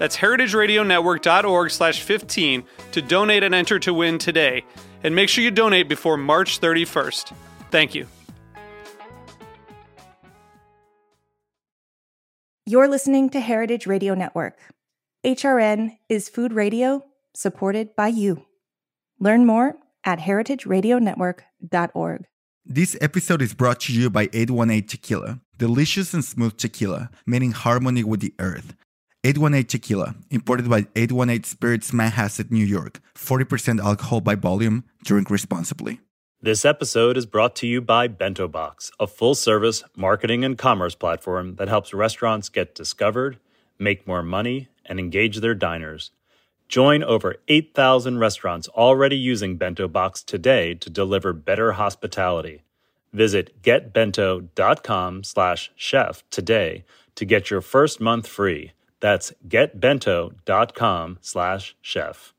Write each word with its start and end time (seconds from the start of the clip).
That's 0.00 0.16
heritageradionetwork.org 0.16 1.70
slash 1.70 2.00
15 2.00 2.64
to 2.92 3.02
donate 3.02 3.42
and 3.42 3.54
enter 3.54 3.78
to 3.80 3.92
win 3.92 4.16
today. 4.16 4.64
And 5.04 5.14
make 5.14 5.28
sure 5.28 5.44
you 5.44 5.50
donate 5.50 5.90
before 5.90 6.16
March 6.16 6.58
31st. 6.58 7.34
Thank 7.70 7.94
you. 7.94 8.06
You're 12.64 12.88
listening 12.88 13.28
to 13.30 13.40
Heritage 13.40 13.86
Radio 13.86 14.14
Network. 14.14 14.58
HRN 15.22 15.98
is 16.08 16.30
food 16.30 16.54
radio 16.54 17.04
supported 17.34 17.94
by 17.94 18.08
you. 18.08 18.46
Learn 19.18 19.44
more 19.44 19.74
at 20.02 20.20
heritageradionetwork.org. 20.20 22.24
This 22.64 22.96
episode 23.02 23.42
is 23.42 23.52
brought 23.52 23.80
to 23.80 23.92
you 23.92 24.08
by 24.08 24.30
818 24.32 24.86
Tequila. 24.86 25.40
Delicious 25.58 26.14
and 26.14 26.24
smooth 26.24 26.56
tequila, 26.56 27.10
meaning 27.26 27.52
harmony 27.52 28.02
with 28.02 28.20
the 28.20 28.32
earth. 28.38 28.74
818 29.22 29.66
Tequila, 29.66 30.14
imported 30.30 30.70
by 30.70 30.86
818 30.96 31.44
Spirits 31.44 31.90
Manhasset, 31.90 32.50
New 32.50 32.64
York. 32.64 33.00
40% 33.14 33.78
alcohol 33.80 34.20
by 34.20 34.34
volume. 34.34 34.84
Drink 35.04 35.30
responsibly. 35.30 36.00
This 36.42 36.64
episode 36.64 37.18
is 37.18 37.26
brought 37.26 37.54
to 37.56 37.66
you 37.66 37.82
by 37.82 38.08
Bento 38.08 38.48
Box, 38.48 38.90
a 38.98 39.06
full 39.06 39.34
service 39.34 39.84
marketing 39.94 40.42
and 40.42 40.56
commerce 40.56 40.94
platform 40.94 41.56
that 41.56 41.68
helps 41.68 41.92
restaurants 41.92 42.48
get 42.48 42.74
discovered, 42.74 43.38
make 43.78 44.06
more 44.06 44.22
money, 44.22 44.68
and 44.86 44.98
engage 44.98 45.40
their 45.40 45.54
diners. 45.54 46.12
Join 46.66 47.02
over 47.02 47.36
8,000 47.48 48.18
restaurants 48.18 48.68
already 48.68 49.16
using 49.16 49.58
Bento 49.58 49.86
Box 49.86 50.22
today 50.22 50.72
to 50.76 50.88
deliver 50.88 51.34
better 51.34 51.72
hospitality. 51.72 52.62
Visit 53.12 53.60
getbento.com 53.60 55.24
slash 55.24 55.70
chef 55.76 56.22
today 56.30 56.84
to 57.16 57.26
get 57.26 57.50
your 57.50 57.60
first 57.60 58.00
month 58.00 58.26
free. 58.26 58.72
That's 59.00 59.32
getbento.com 59.48 61.18
slash 61.22 61.76
chef. 61.80 62.34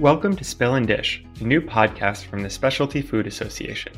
Welcome 0.00 0.36
to 0.36 0.44
Spill 0.44 0.74
and 0.74 0.86
Dish, 0.86 1.24
a 1.40 1.44
new 1.44 1.60
podcast 1.62 2.26
from 2.26 2.42
the 2.42 2.50
Specialty 2.50 3.00
Food 3.00 3.26
Association. 3.26 3.92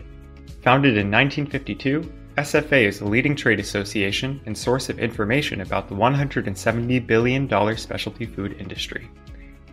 Founded 0.63 0.99
in 0.99 1.11
1952, 1.11 2.13
SFA 2.37 2.87
is 2.87 2.99
the 2.99 3.09
leading 3.09 3.35
trade 3.35 3.59
association 3.59 4.41
and 4.45 4.57
source 4.57 4.91
of 4.91 4.99
information 4.99 5.63
about 5.63 5.89
the 5.89 5.95
$170 5.95 7.07
billion 7.07 7.77
specialty 7.79 8.27
food 8.27 8.57
industry. 8.61 9.09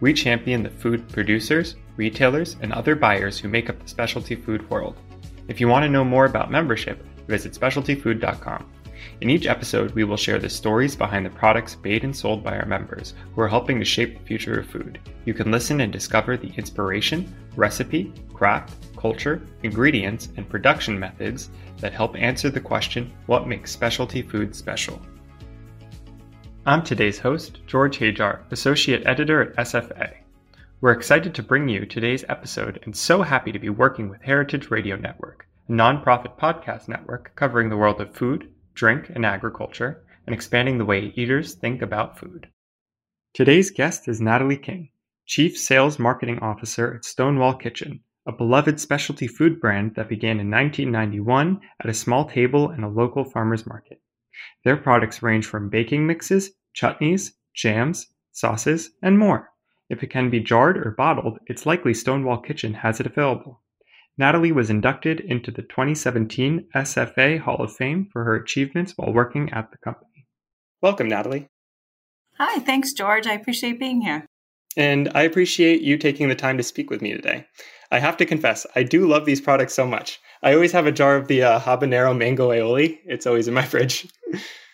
We 0.03 0.12
champion 0.12 0.64
the 0.64 0.69
food 0.69 1.08
producers, 1.08 1.78
retailers, 1.96 2.58
and 2.59 2.74
other 2.74 2.94
buyers 2.94 3.40
who 3.40 3.47
make 3.47 3.69
up 3.69 3.80
the 3.80 3.88
specialty 3.88 4.36
food 4.36 4.69
world. 4.69 4.97
If 5.47 5.62
you 5.62 5.69
want 5.69 5.84
to 5.84 5.90
know 5.90 6.03
more 6.03 6.25
about 6.25 6.52
membership, 6.52 7.02
visit 7.25 7.53
specialtyfood.com. 7.53 8.69
In 9.22 9.30
each 9.30 9.47
episode, 9.47 9.91
we 9.91 10.03
will 10.03 10.18
share 10.18 10.40
the 10.40 10.50
stories 10.50 10.94
behind 10.94 11.25
the 11.25 11.30
products 11.30 11.78
made 11.86 12.03
and 12.03 12.14
sold 12.14 12.44
by 12.44 12.58
our 12.58 12.66
members 12.66 13.14
who 13.34 13.40
are 13.40 13.47
helping 13.47 13.80
to 13.80 13.86
shape 13.86 14.19
the 14.19 14.25
future 14.25 14.59
of 14.59 14.68
food. 14.68 15.00
You 15.24 15.34
can 15.34 15.52
listen 15.52 15.80
and 15.80 15.94
discover 15.94 16.35
the 16.35 16.52
inspiration, 16.58 17.34
recipe, 17.56 18.12
craft, 18.34 18.74
culture, 18.97 19.41
ingredients, 19.64 20.28
and 20.35 20.50
production 20.50 21.00
methods 21.00 21.50
that 21.78 21.94
help 21.94 22.18
answer 22.18 22.50
the 22.50 22.59
question 22.59 23.09
what 23.28 23.47
makes 23.47 23.72
specialty 23.72 24.22
food 24.22 24.53
special? 24.53 25.02
I'm 26.66 26.81
today's 26.81 27.19
host, 27.19 27.59
George 27.68 27.97
Hajjar, 28.00 28.50
Associate 28.50 29.06
Editor 29.06 29.41
at 29.41 29.68
SFA. 29.68 30.13
We're 30.79 30.94
excited 30.94 31.35
to 31.35 31.44
bring 31.44 31.68
you 31.68 31.85
today's 31.85 32.24
episode 32.29 32.79
and 32.84 32.96
so 32.96 33.22
happy 33.22 33.51
to 33.51 33.59
be 33.59 33.68
working 33.68 34.07
with 34.07 34.22
Heritage 34.22 34.72
Radio 34.72 34.96
Network, 34.96 35.46
a 35.68 35.73
nonprofit 35.73 36.40
podcast 36.40 36.88
network 36.88 37.34
covering 37.35 37.68
the 37.68 37.75
world 37.75 38.00
of 38.00 38.16
food, 38.16 38.50
drink, 38.75 39.09
and 39.09 39.25
agriculture, 39.25 40.06
and 40.25 40.34
expanding 40.34 40.78
the 40.78 40.85
way 40.85 41.12
eaters 41.18 41.53
think 41.53 41.81
about 41.81 42.18
food. 42.18 42.47
Today's 43.34 43.69
guest 43.69 44.07
is 44.07 44.22
Natalie 44.22 44.56
King, 44.56 44.88
Chief 45.25 45.57
Sales 45.57 46.00
Marketing 46.00 46.40
Officer 46.40 46.94
at 46.94 47.03
Stonewall 47.03 47.56
Kitchen, 47.56 48.00
a 48.25 48.31
beloved 48.31 48.79
specialty 48.79 49.28
food 49.28 49.59
brand 49.59 49.96
that 49.96 50.07
began 50.07 50.40
in 50.40 50.50
1991 50.50 51.59
at 51.81 51.90
a 51.90 51.94
small 51.94 52.23
table 52.23 52.72
in 52.72 52.84
a 52.84 52.90
local 52.90 53.25
farmer's 53.25 53.68
market. 53.68 54.00
Their 54.63 54.77
products 54.77 55.21
range 55.21 55.45
from 55.45 55.69
baking 55.69 56.07
mixes, 56.07 56.51
chutneys, 56.75 57.33
jams, 57.53 58.07
sauces, 58.31 58.91
and 59.01 59.17
more. 59.17 59.49
If 59.89 60.01
it 60.03 60.09
can 60.09 60.29
be 60.29 60.39
jarred 60.39 60.77
or 60.77 60.91
bottled, 60.91 61.39
it's 61.45 61.66
likely 61.66 61.94
Stonewall 61.94 62.39
Kitchen 62.39 62.73
has 62.73 62.99
it 62.99 63.05
available. 63.05 63.61
Natalie 64.17 64.51
was 64.51 64.69
inducted 64.69 65.19
into 65.19 65.51
the 65.51 65.63
2017 65.63 66.67
SFA 66.75 67.39
Hall 67.39 67.61
of 67.61 67.75
Fame 67.75 68.07
for 68.11 68.23
her 68.23 68.35
achievements 68.35 68.93
while 68.95 69.11
working 69.11 69.51
at 69.51 69.72
the 69.72 69.77
company. 69.77 70.27
Welcome, 70.81 71.09
Natalie. 71.09 71.47
Hi, 72.38 72.59
thanks, 72.59 72.93
George. 72.93 73.27
I 73.27 73.33
appreciate 73.33 73.79
being 73.79 74.01
here. 74.01 74.25
And 74.75 75.11
I 75.13 75.23
appreciate 75.23 75.81
you 75.81 75.97
taking 75.97 76.29
the 76.29 76.35
time 76.35 76.57
to 76.57 76.63
speak 76.63 76.89
with 76.89 77.01
me 77.01 77.13
today. 77.13 77.45
I 77.91 78.00
have 78.00 78.17
to 78.17 78.25
confess, 78.25 78.66
I 78.75 78.84
do 78.84 79.07
love 79.07 79.25
these 79.25 79.41
products 79.41 79.73
so 79.73 79.85
much. 79.85 80.19
I 80.41 80.53
always 80.53 80.72
have 80.72 80.88
a 80.88 80.91
jar 80.91 81.16
of 81.16 81.28
the 81.28 81.44
uh, 81.44 81.59
habanero 81.59 82.17
mango 82.17 82.50
aioli. 82.50 82.97
It's 83.06 83.28
always 83.28 83.47
in 83.47 83.53
my 83.53 83.61
fridge. 83.73 84.07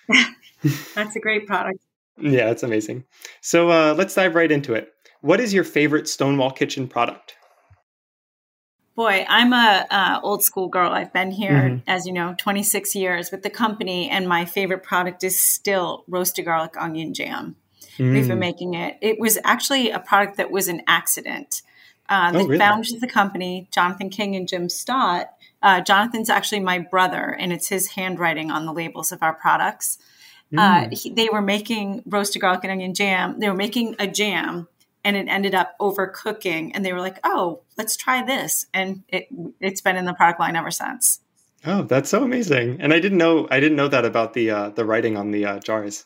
That's 0.95 1.15
a 1.15 1.19
great 1.19 1.45
product. 1.45 1.79
Yeah, 2.17 2.49
it's 2.49 2.63
amazing. 2.63 3.05
So 3.41 3.69
uh, 3.69 3.93
let's 3.97 4.15
dive 4.15 4.35
right 4.35 4.51
into 4.51 4.73
it. 4.73 4.91
What 5.21 5.39
is 5.39 5.53
your 5.53 5.63
favorite 5.63 6.07
Stonewall 6.07 6.51
Kitchen 6.51 6.87
product? 6.87 7.35
Boy, 8.95 9.25
I'm 9.29 9.53
a 9.53 9.85
uh, 9.89 10.19
old 10.23 10.43
school 10.43 10.67
girl. 10.67 10.91
I've 10.91 11.13
been 11.13 11.31
here, 11.31 11.51
mm-hmm. 11.51 11.77
as 11.87 12.05
you 12.05 12.11
know, 12.11 12.35
26 12.37 12.95
years 12.95 13.31
with 13.31 13.43
the 13.43 13.49
company, 13.49 14.09
and 14.09 14.27
my 14.27 14.43
favorite 14.43 14.83
product 14.83 15.23
is 15.23 15.39
still 15.39 16.03
roasted 16.07 16.45
garlic 16.45 16.75
onion 16.77 17.13
jam. 17.13 17.55
Mm. 17.99 18.13
We've 18.13 18.27
been 18.27 18.39
making 18.39 18.73
it. 18.73 18.97
It 19.01 19.19
was 19.19 19.37
actually 19.43 19.91
a 19.91 19.99
product 19.99 20.37
that 20.37 20.49
was 20.49 20.67
an 20.67 20.81
accident. 20.87 21.61
Uh, 22.07 22.31
oh, 22.33 22.39
the 22.39 22.45
really? 22.45 22.57
founders 22.57 22.93
of 22.93 23.01
the 23.01 23.07
company, 23.07 23.67
Jonathan 23.71 24.09
King 24.09 24.35
and 24.35 24.47
Jim 24.47 24.69
Stott, 24.69 25.27
uh, 25.61 25.81
Jonathan's 25.81 26.29
actually 26.29 26.61
my 26.61 26.79
brother, 26.79 27.35
and 27.37 27.51
it's 27.51 27.67
his 27.67 27.89
handwriting 27.89 28.49
on 28.49 28.65
the 28.65 28.73
labels 28.73 29.11
of 29.11 29.21
our 29.21 29.33
products. 29.33 29.97
Mm. 30.53 30.59
Uh, 30.59 30.95
he, 30.95 31.11
they 31.11 31.29
were 31.31 31.41
making 31.41 32.01
roasted 32.05 32.41
garlic 32.41 32.63
and 32.63 32.71
onion 32.71 32.93
jam. 32.93 33.39
They 33.39 33.49
were 33.49 33.55
making 33.55 33.95
a 33.99 34.07
jam, 34.07 34.67
and 35.03 35.17
it 35.17 35.27
ended 35.27 35.53
up 35.53 35.77
overcooking. 35.79 36.71
And 36.73 36.85
they 36.85 36.93
were 36.93 37.01
like, 37.01 37.19
"Oh, 37.23 37.61
let's 37.77 37.97
try 37.97 38.23
this," 38.23 38.65
and 38.73 39.03
it, 39.09 39.27
it's 39.59 39.81
been 39.81 39.97
in 39.97 40.05
the 40.05 40.13
product 40.13 40.39
line 40.39 40.55
ever 40.55 40.71
since. 40.71 41.19
Oh, 41.65 41.83
that's 41.83 42.09
so 42.09 42.23
amazing! 42.23 42.77
And 42.79 42.93
I 42.93 42.99
didn't 42.99 43.17
know 43.17 43.47
I 43.51 43.59
didn't 43.59 43.77
know 43.77 43.89
that 43.89 44.05
about 44.05 44.33
the 44.33 44.49
uh, 44.51 44.69
the 44.69 44.85
writing 44.85 45.17
on 45.17 45.31
the 45.31 45.45
uh, 45.45 45.59
jars. 45.59 46.05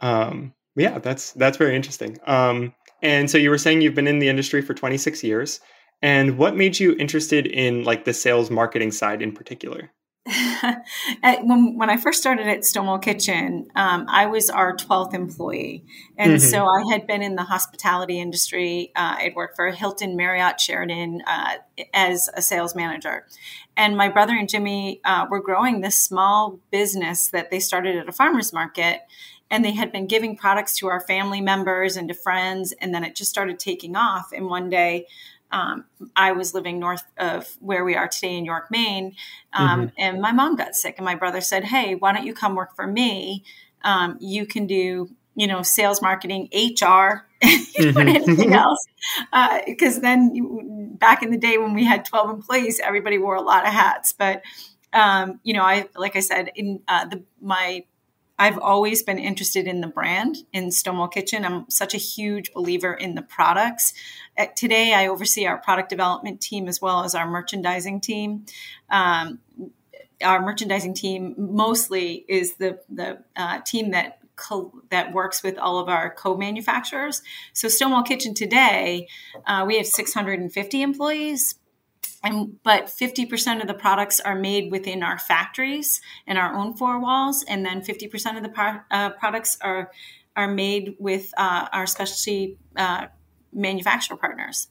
Um, 0.00 0.52
yeah, 0.76 0.98
that's 0.98 1.32
that's 1.32 1.56
very 1.56 1.76
interesting. 1.76 2.18
Um, 2.26 2.74
and 3.02 3.30
so 3.30 3.38
you 3.38 3.50
were 3.50 3.58
saying 3.58 3.80
you've 3.80 3.94
been 3.94 4.06
in 4.06 4.18
the 4.18 4.28
industry 4.28 4.62
for 4.62 4.74
26 4.74 5.24
years. 5.24 5.60
And 6.02 6.38
what 6.38 6.56
made 6.56 6.78
you 6.78 6.96
interested 6.96 7.46
in 7.46 7.84
like 7.84 8.04
the 8.04 8.14
sales 8.14 8.50
marketing 8.50 8.90
side 8.90 9.22
in 9.22 9.32
particular? 9.32 9.90
when, 11.22 11.76
when 11.76 11.90
I 11.90 11.96
first 11.96 12.20
started 12.20 12.46
at 12.46 12.64
Stonewall 12.64 12.98
Kitchen, 12.98 13.68
um, 13.74 14.06
I 14.08 14.26
was 14.26 14.50
our 14.50 14.76
12th 14.76 15.14
employee. 15.14 15.84
And 16.16 16.32
mm-hmm. 16.32 16.50
so 16.50 16.64
I 16.64 16.92
had 16.92 17.06
been 17.06 17.22
in 17.22 17.36
the 17.36 17.42
hospitality 17.42 18.20
industry. 18.20 18.92
Uh, 18.94 19.16
I'd 19.18 19.34
worked 19.34 19.56
for 19.56 19.70
Hilton, 19.70 20.16
Marriott, 20.16 20.60
Sheraton 20.60 21.22
uh, 21.26 21.56
as 21.92 22.28
a 22.34 22.42
sales 22.42 22.74
manager. 22.74 23.26
And 23.76 23.96
my 23.96 24.08
brother 24.08 24.34
and 24.34 24.48
Jimmy 24.48 25.00
uh, 25.04 25.26
were 25.30 25.40
growing 25.40 25.80
this 25.80 25.98
small 25.98 26.60
business 26.70 27.28
that 27.28 27.50
they 27.50 27.60
started 27.60 27.96
at 27.96 28.08
a 28.08 28.12
farmer's 28.12 28.52
market 28.52 29.00
and 29.50 29.64
they 29.64 29.72
had 29.72 29.90
been 29.90 30.06
giving 30.06 30.36
products 30.36 30.76
to 30.78 30.86
our 30.88 31.00
family 31.00 31.40
members 31.40 31.96
and 31.96 32.08
to 32.08 32.14
friends 32.14 32.72
and 32.80 32.94
then 32.94 33.04
it 33.04 33.14
just 33.14 33.30
started 33.30 33.58
taking 33.58 33.96
off 33.96 34.32
and 34.32 34.46
one 34.46 34.70
day 34.70 35.06
um, 35.52 35.84
I 36.14 36.32
was 36.32 36.54
living 36.54 36.78
north 36.78 37.04
of 37.18 37.56
where 37.60 37.84
we 37.84 37.96
are 37.96 38.08
today 38.08 38.36
in 38.36 38.44
York, 38.44 38.70
Maine, 38.70 39.16
um, 39.52 39.86
mm-hmm. 39.86 39.94
and 39.98 40.20
my 40.20 40.32
mom 40.32 40.56
got 40.56 40.74
sick. 40.74 40.94
And 40.96 41.04
my 41.04 41.14
brother 41.16 41.40
said, 41.40 41.64
"Hey, 41.64 41.94
why 41.94 42.12
don't 42.12 42.24
you 42.24 42.34
come 42.34 42.54
work 42.54 42.76
for 42.76 42.86
me? 42.86 43.44
Um, 43.82 44.16
you 44.20 44.46
can 44.46 44.66
do, 44.66 45.10
you 45.34 45.46
know, 45.46 45.62
sales, 45.62 46.00
marketing, 46.00 46.48
HR, 46.52 47.26
mm-hmm. 47.42 47.98
anything 47.98 48.54
else." 48.54 48.86
Because 49.66 49.98
uh, 49.98 50.00
then, 50.00 50.34
you, 50.34 50.90
back 50.98 51.22
in 51.22 51.30
the 51.30 51.38
day 51.38 51.58
when 51.58 51.74
we 51.74 51.84
had 51.84 52.04
twelve 52.04 52.30
employees, 52.30 52.80
everybody 52.82 53.18
wore 53.18 53.34
a 53.34 53.42
lot 53.42 53.66
of 53.66 53.72
hats. 53.72 54.12
But 54.12 54.42
um, 54.92 55.40
you 55.42 55.54
know, 55.54 55.64
I 55.64 55.88
like 55.96 56.14
I 56.14 56.20
said, 56.20 56.52
in 56.54 56.80
uh, 56.86 57.06
the 57.06 57.24
my 57.40 57.84
I've 58.40 58.58
always 58.58 59.02
been 59.02 59.18
interested 59.18 59.66
in 59.66 59.82
the 59.82 59.86
brand 59.86 60.38
in 60.50 60.70
Stonewall 60.70 61.08
Kitchen. 61.08 61.44
I'm 61.44 61.68
such 61.68 61.92
a 61.92 61.98
huge 61.98 62.54
believer 62.54 62.94
in 62.94 63.14
the 63.14 63.20
products. 63.20 63.92
Uh, 64.36 64.46
today, 64.56 64.94
I 64.94 65.08
oversee 65.08 65.44
our 65.44 65.58
product 65.58 65.90
development 65.90 66.40
team 66.40 66.66
as 66.66 66.80
well 66.80 67.04
as 67.04 67.14
our 67.14 67.30
merchandising 67.30 68.00
team. 68.00 68.46
Um, 68.88 69.40
our 70.24 70.40
merchandising 70.40 70.94
team 70.94 71.34
mostly 71.36 72.24
is 72.28 72.54
the 72.54 72.80
the 72.88 73.22
uh, 73.36 73.60
team 73.60 73.90
that 73.90 74.20
co- 74.36 74.72
that 74.88 75.12
works 75.12 75.42
with 75.42 75.58
all 75.58 75.78
of 75.78 75.90
our 75.90 76.08
co-manufacturers. 76.08 77.20
So 77.52 77.68
Stonewall 77.68 78.04
Kitchen 78.04 78.32
today, 78.32 79.06
uh, 79.46 79.64
we 79.66 79.76
have 79.76 79.86
650 79.86 80.80
employees, 80.80 81.56
and 82.22 82.62
but 82.62 82.86
50% 82.86 83.60
of 83.60 83.66
the 83.66 83.74
products 83.74 84.20
are 84.20 84.34
made 84.34 84.70
within 84.70 85.02
our 85.02 85.18
factories 85.18 86.00
and 86.26 86.38
our 86.38 86.54
own 86.54 86.74
four 86.74 87.00
walls 87.00 87.44
and 87.48 87.64
then 87.64 87.80
50% 87.80 88.36
of 88.36 88.42
the 88.42 88.82
uh, 88.90 89.10
products 89.10 89.58
are 89.60 89.90
are 90.36 90.48
made 90.48 90.94
with 90.98 91.32
uh, 91.36 91.66
our 91.72 91.86
specialty 91.86 92.56
uh, 92.76 93.06
manufacturer 93.52 94.16
partners. 94.16 94.68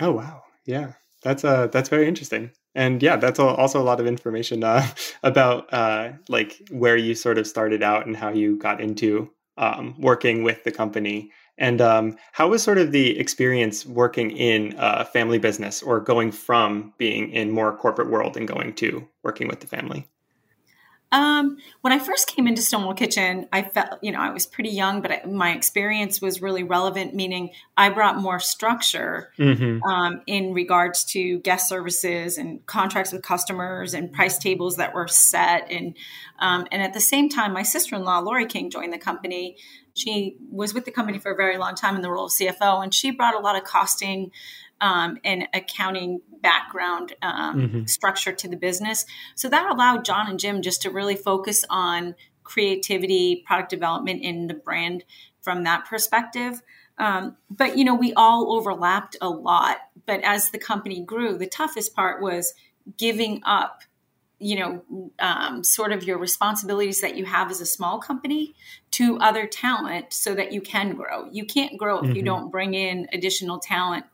Oh 0.00 0.12
wow. 0.12 0.42
Yeah. 0.66 0.92
That's 1.22 1.44
uh 1.44 1.68
that's 1.68 1.88
very 1.88 2.08
interesting. 2.08 2.50
And 2.74 3.02
yeah 3.02 3.16
that's 3.16 3.38
also 3.38 3.80
a 3.80 3.84
lot 3.84 4.00
of 4.00 4.06
information 4.06 4.64
uh, 4.64 4.86
about 5.22 5.72
uh, 5.72 6.12
like 6.28 6.60
where 6.70 6.96
you 6.96 7.14
sort 7.14 7.38
of 7.38 7.46
started 7.46 7.82
out 7.82 8.06
and 8.06 8.16
how 8.16 8.30
you 8.30 8.58
got 8.58 8.80
into 8.80 9.30
um, 9.58 9.94
working 9.98 10.42
with 10.42 10.64
the 10.64 10.72
company 10.72 11.30
and 11.62 11.80
um, 11.80 12.16
how 12.32 12.48
was 12.48 12.60
sort 12.60 12.78
of 12.78 12.90
the 12.90 13.16
experience 13.20 13.86
working 13.86 14.32
in 14.32 14.74
a 14.76 15.04
family 15.04 15.38
business 15.38 15.80
or 15.80 16.00
going 16.00 16.32
from 16.32 16.92
being 16.98 17.30
in 17.30 17.52
more 17.52 17.76
corporate 17.76 18.10
world 18.10 18.36
and 18.36 18.48
going 18.48 18.74
to 18.74 19.08
working 19.22 19.46
with 19.46 19.60
the 19.60 19.68
family? 19.68 20.08
Um, 21.12 21.58
when 21.82 21.92
I 21.92 21.98
first 21.98 22.26
came 22.26 22.48
into 22.48 22.62
Stonewall 22.62 22.94
Kitchen, 22.94 23.46
I 23.52 23.62
felt, 23.62 24.02
you 24.02 24.10
know, 24.12 24.18
I 24.18 24.30
was 24.30 24.46
pretty 24.46 24.70
young, 24.70 25.02
but 25.02 25.12
I, 25.12 25.22
my 25.26 25.52
experience 25.52 26.22
was 26.22 26.40
really 26.40 26.62
relevant, 26.62 27.14
meaning 27.14 27.50
I 27.76 27.90
brought 27.90 28.16
more 28.16 28.40
structure 28.40 29.30
mm-hmm. 29.38 29.82
um, 29.82 30.22
in 30.26 30.54
regards 30.54 31.04
to 31.12 31.38
guest 31.40 31.68
services 31.68 32.38
and 32.38 32.64
contracts 32.64 33.12
with 33.12 33.22
customers 33.22 33.92
and 33.92 34.10
price 34.10 34.38
tables 34.38 34.76
that 34.76 34.94
were 34.94 35.06
set. 35.06 35.70
And, 35.70 35.94
um, 36.38 36.66
and 36.72 36.82
at 36.82 36.94
the 36.94 37.00
same 37.00 37.28
time, 37.28 37.52
my 37.52 37.62
sister 37.62 37.94
in 37.94 38.04
law, 38.04 38.20
Lori 38.20 38.46
King, 38.46 38.70
joined 38.70 38.94
the 38.94 38.98
company. 38.98 39.58
She 39.94 40.36
was 40.50 40.72
with 40.72 40.86
the 40.86 40.90
company 40.90 41.18
for 41.18 41.30
a 41.30 41.36
very 41.36 41.58
long 41.58 41.74
time 41.74 41.94
in 41.94 42.00
the 42.00 42.10
role 42.10 42.24
of 42.24 42.32
CFO, 42.32 42.82
and 42.82 42.94
she 42.94 43.10
brought 43.10 43.34
a 43.34 43.38
lot 43.38 43.56
of 43.56 43.64
costing 43.64 44.30
um, 44.82 45.16
and 45.24 45.48
accounting 45.54 46.20
background 46.42 47.14
um, 47.22 47.56
mm-hmm. 47.56 47.84
structure 47.86 48.32
to 48.32 48.48
the 48.48 48.56
business. 48.56 49.06
So 49.36 49.48
that 49.48 49.70
allowed 49.70 50.04
John 50.04 50.28
and 50.28 50.38
Jim 50.38 50.60
just 50.60 50.82
to 50.82 50.90
really 50.90 51.16
focus 51.16 51.64
on 51.70 52.16
creativity, 52.42 53.44
product 53.46 53.70
development, 53.70 54.24
and 54.24 54.50
the 54.50 54.54
brand 54.54 55.04
from 55.40 55.62
that 55.62 55.86
perspective. 55.86 56.60
Um, 56.98 57.36
but 57.48 57.78
you 57.78 57.84
know, 57.84 57.94
we 57.94 58.12
all 58.14 58.52
overlapped 58.52 59.16
a 59.20 59.30
lot. 59.30 59.78
But 60.04 60.20
as 60.24 60.50
the 60.50 60.58
company 60.58 61.00
grew, 61.00 61.38
the 61.38 61.46
toughest 61.46 61.94
part 61.94 62.20
was 62.20 62.52
giving 62.98 63.40
up 63.44 63.82
you 64.42 64.58
know 64.58 65.10
um, 65.18 65.62
sort 65.62 65.92
of 65.92 66.04
your 66.04 66.18
responsibilities 66.18 67.00
that 67.00 67.16
you 67.16 67.24
have 67.24 67.50
as 67.50 67.60
a 67.60 67.66
small 67.66 67.98
company 67.98 68.54
to 68.90 69.18
other 69.18 69.46
talent 69.46 70.12
so 70.12 70.34
that 70.34 70.52
you 70.52 70.60
can 70.60 70.94
grow 70.94 71.28
you 71.30 71.44
can't 71.44 71.78
grow 71.78 71.98
if 71.98 72.04
mm-hmm. 72.04 72.16
you 72.16 72.22
don't 72.22 72.50
bring 72.50 72.74
in 72.74 73.06
additional 73.12 73.58
talent 73.58 74.04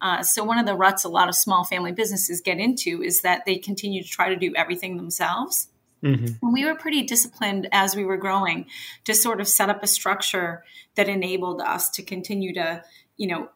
uh, 0.00 0.22
so 0.22 0.44
one 0.44 0.58
of 0.58 0.66
the 0.66 0.74
ruts 0.74 1.04
a 1.04 1.08
lot 1.08 1.28
of 1.28 1.34
small 1.34 1.64
family 1.64 1.92
businesses 1.92 2.40
get 2.40 2.58
into 2.58 3.02
is 3.02 3.22
that 3.22 3.44
they 3.46 3.56
continue 3.56 4.02
to 4.02 4.08
try 4.08 4.28
to 4.28 4.36
do 4.36 4.52
everything 4.56 4.96
themselves 4.96 5.68
mm-hmm. 6.04 6.26
and 6.26 6.52
we 6.52 6.64
were 6.64 6.74
pretty 6.74 7.02
disciplined 7.02 7.68
as 7.72 7.96
we 7.96 8.04
were 8.04 8.18
growing 8.18 8.66
to 9.04 9.14
sort 9.14 9.40
of 9.40 9.48
set 9.48 9.70
up 9.70 9.82
a 9.82 9.86
structure 9.86 10.64
that 10.94 11.08
enabled 11.08 11.60
us 11.60 11.88
to 11.88 12.02
continue 12.02 12.52
to 12.52 12.82
you 13.16 13.26
know 13.26 13.48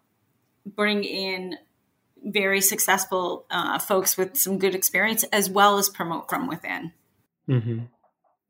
bring 0.65 1.05
in 1.05 1.57
very 2.25 2.61
successful 2.61 3.47
uh, 3.51 3.79
folks 3.79 4.17
with 4.17 4.37
some 4.37 4.59
good 4.59 4.75
experience 4.75 5.25
as 5.25 5.51
well 5.51 5.79
as 5.79 5.89
promote 5.89 6.29
from 6.29 6.47
within 6.47 6.93
mm-hmm. 7.49 7.81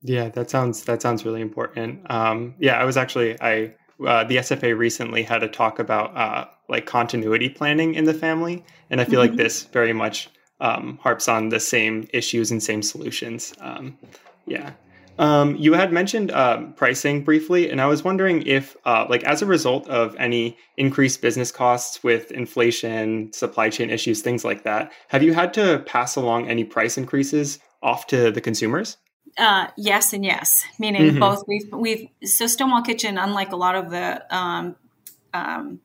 yeah 0.03 0.29
that 0.29 0.51
sounds 0.51 0.85
that 0.85 1.03
sounds 1.03 1.25
really 1.25 1.41
important 1.41 2.09
um, 2.11 2.55
yeah 2.59 2.81
i 2.81 2.85
was 2.85 2.97
actually 2.97 3.41
i 3.41 3.73
uh, 4.07 4.25
the 4.25 4.37
sfa 4.37 4.77
recently 4.77 5.23
had 5.23 5.43
a 5.43 5.49
talk 5.49 5.79
about 5.79 6.17
uh, 6.17 6.47
like 6.69 6.87
continuity 6.87 7.49
planning 7.49 7.95
in 7.95 8.05
the 8.05 8.15
family 8.15 8.65
and 8.91 9.01
i 9.01 9.05
feel 9.05 9.21
mm-hmm. 9.21 9.31
like 9.31 9.37
this 9.37 9.65
very 9.65 9.93
much 9.93 10.29
um, 10.61 10.99
harps 11.03 11.29
on 11.29 11.49
the 11.49 11.59
same 11.59 12.07
issues 12.13 12.51
and 12.51 12.63
same 12.63 12.83
solutions 12.83 13.53
um, 13.61 13.99
yeah 14.47 14.73
um, 15.19 15.57
you 15.57 15.75
had 15.75 15.93
mentioned 15.93 16.31
uh, 16.31 16.63
pricing 16.77 17.23
briefly, 17.23 17.71
and 17.71 17.81
I 17.81 17.87
was 17.87 18.03
wondering 18.03 18.43
if, 18.47 18.77
uh, 18.85 19.07
like, 19.09 19.25
as 19.25 19.43
a 19.43 19.47
result 19.47 19.89
of 19.89 20.17
any 20.19 20.57
increased 20.77 21.21
business 21.21 21.53
costs 21.53 22.03
with 22.03 22.31
inflation, 22.33 23.33
supply 23.33 23.71
chain 23.71 23.91
issues, 23.91 24.23
things 24.23 24.45
like 24.45 24.65
that, 24.65 24.93
have 25.09 25.23
you 25.23 25.35
had 25.35 25.55
to 25.55 25.83
pass 25.87 26.17
along 26.17 26.49
any 26.49 26.65
price 26.65 26.97
increases 26.97 27.59
off 27.83 28.07
to 28.09 28.31
the 28.31 28.41
consumers? 28.41 28.97
Uh, 29.39 29.69
yes, 29.77 30.13
and 30.13 30.25
yes, 30.25 30.65
meaning 30.79 31.03
mm-hmm. 31.03 31.19
both. 31.19 31.43
We've 31.49 31.73
we've 31.73 32.09
so 32.25 32.47
Stonewall 32.47 32.83
Kitchen, 32.83 33.17
unlike 33.17 33.53
a 33.53 33.57
lot 33.57 33.75
of 33.77 33.91
the 33.91 34.35
um, 34.35 34.77
um, 35.33 35.81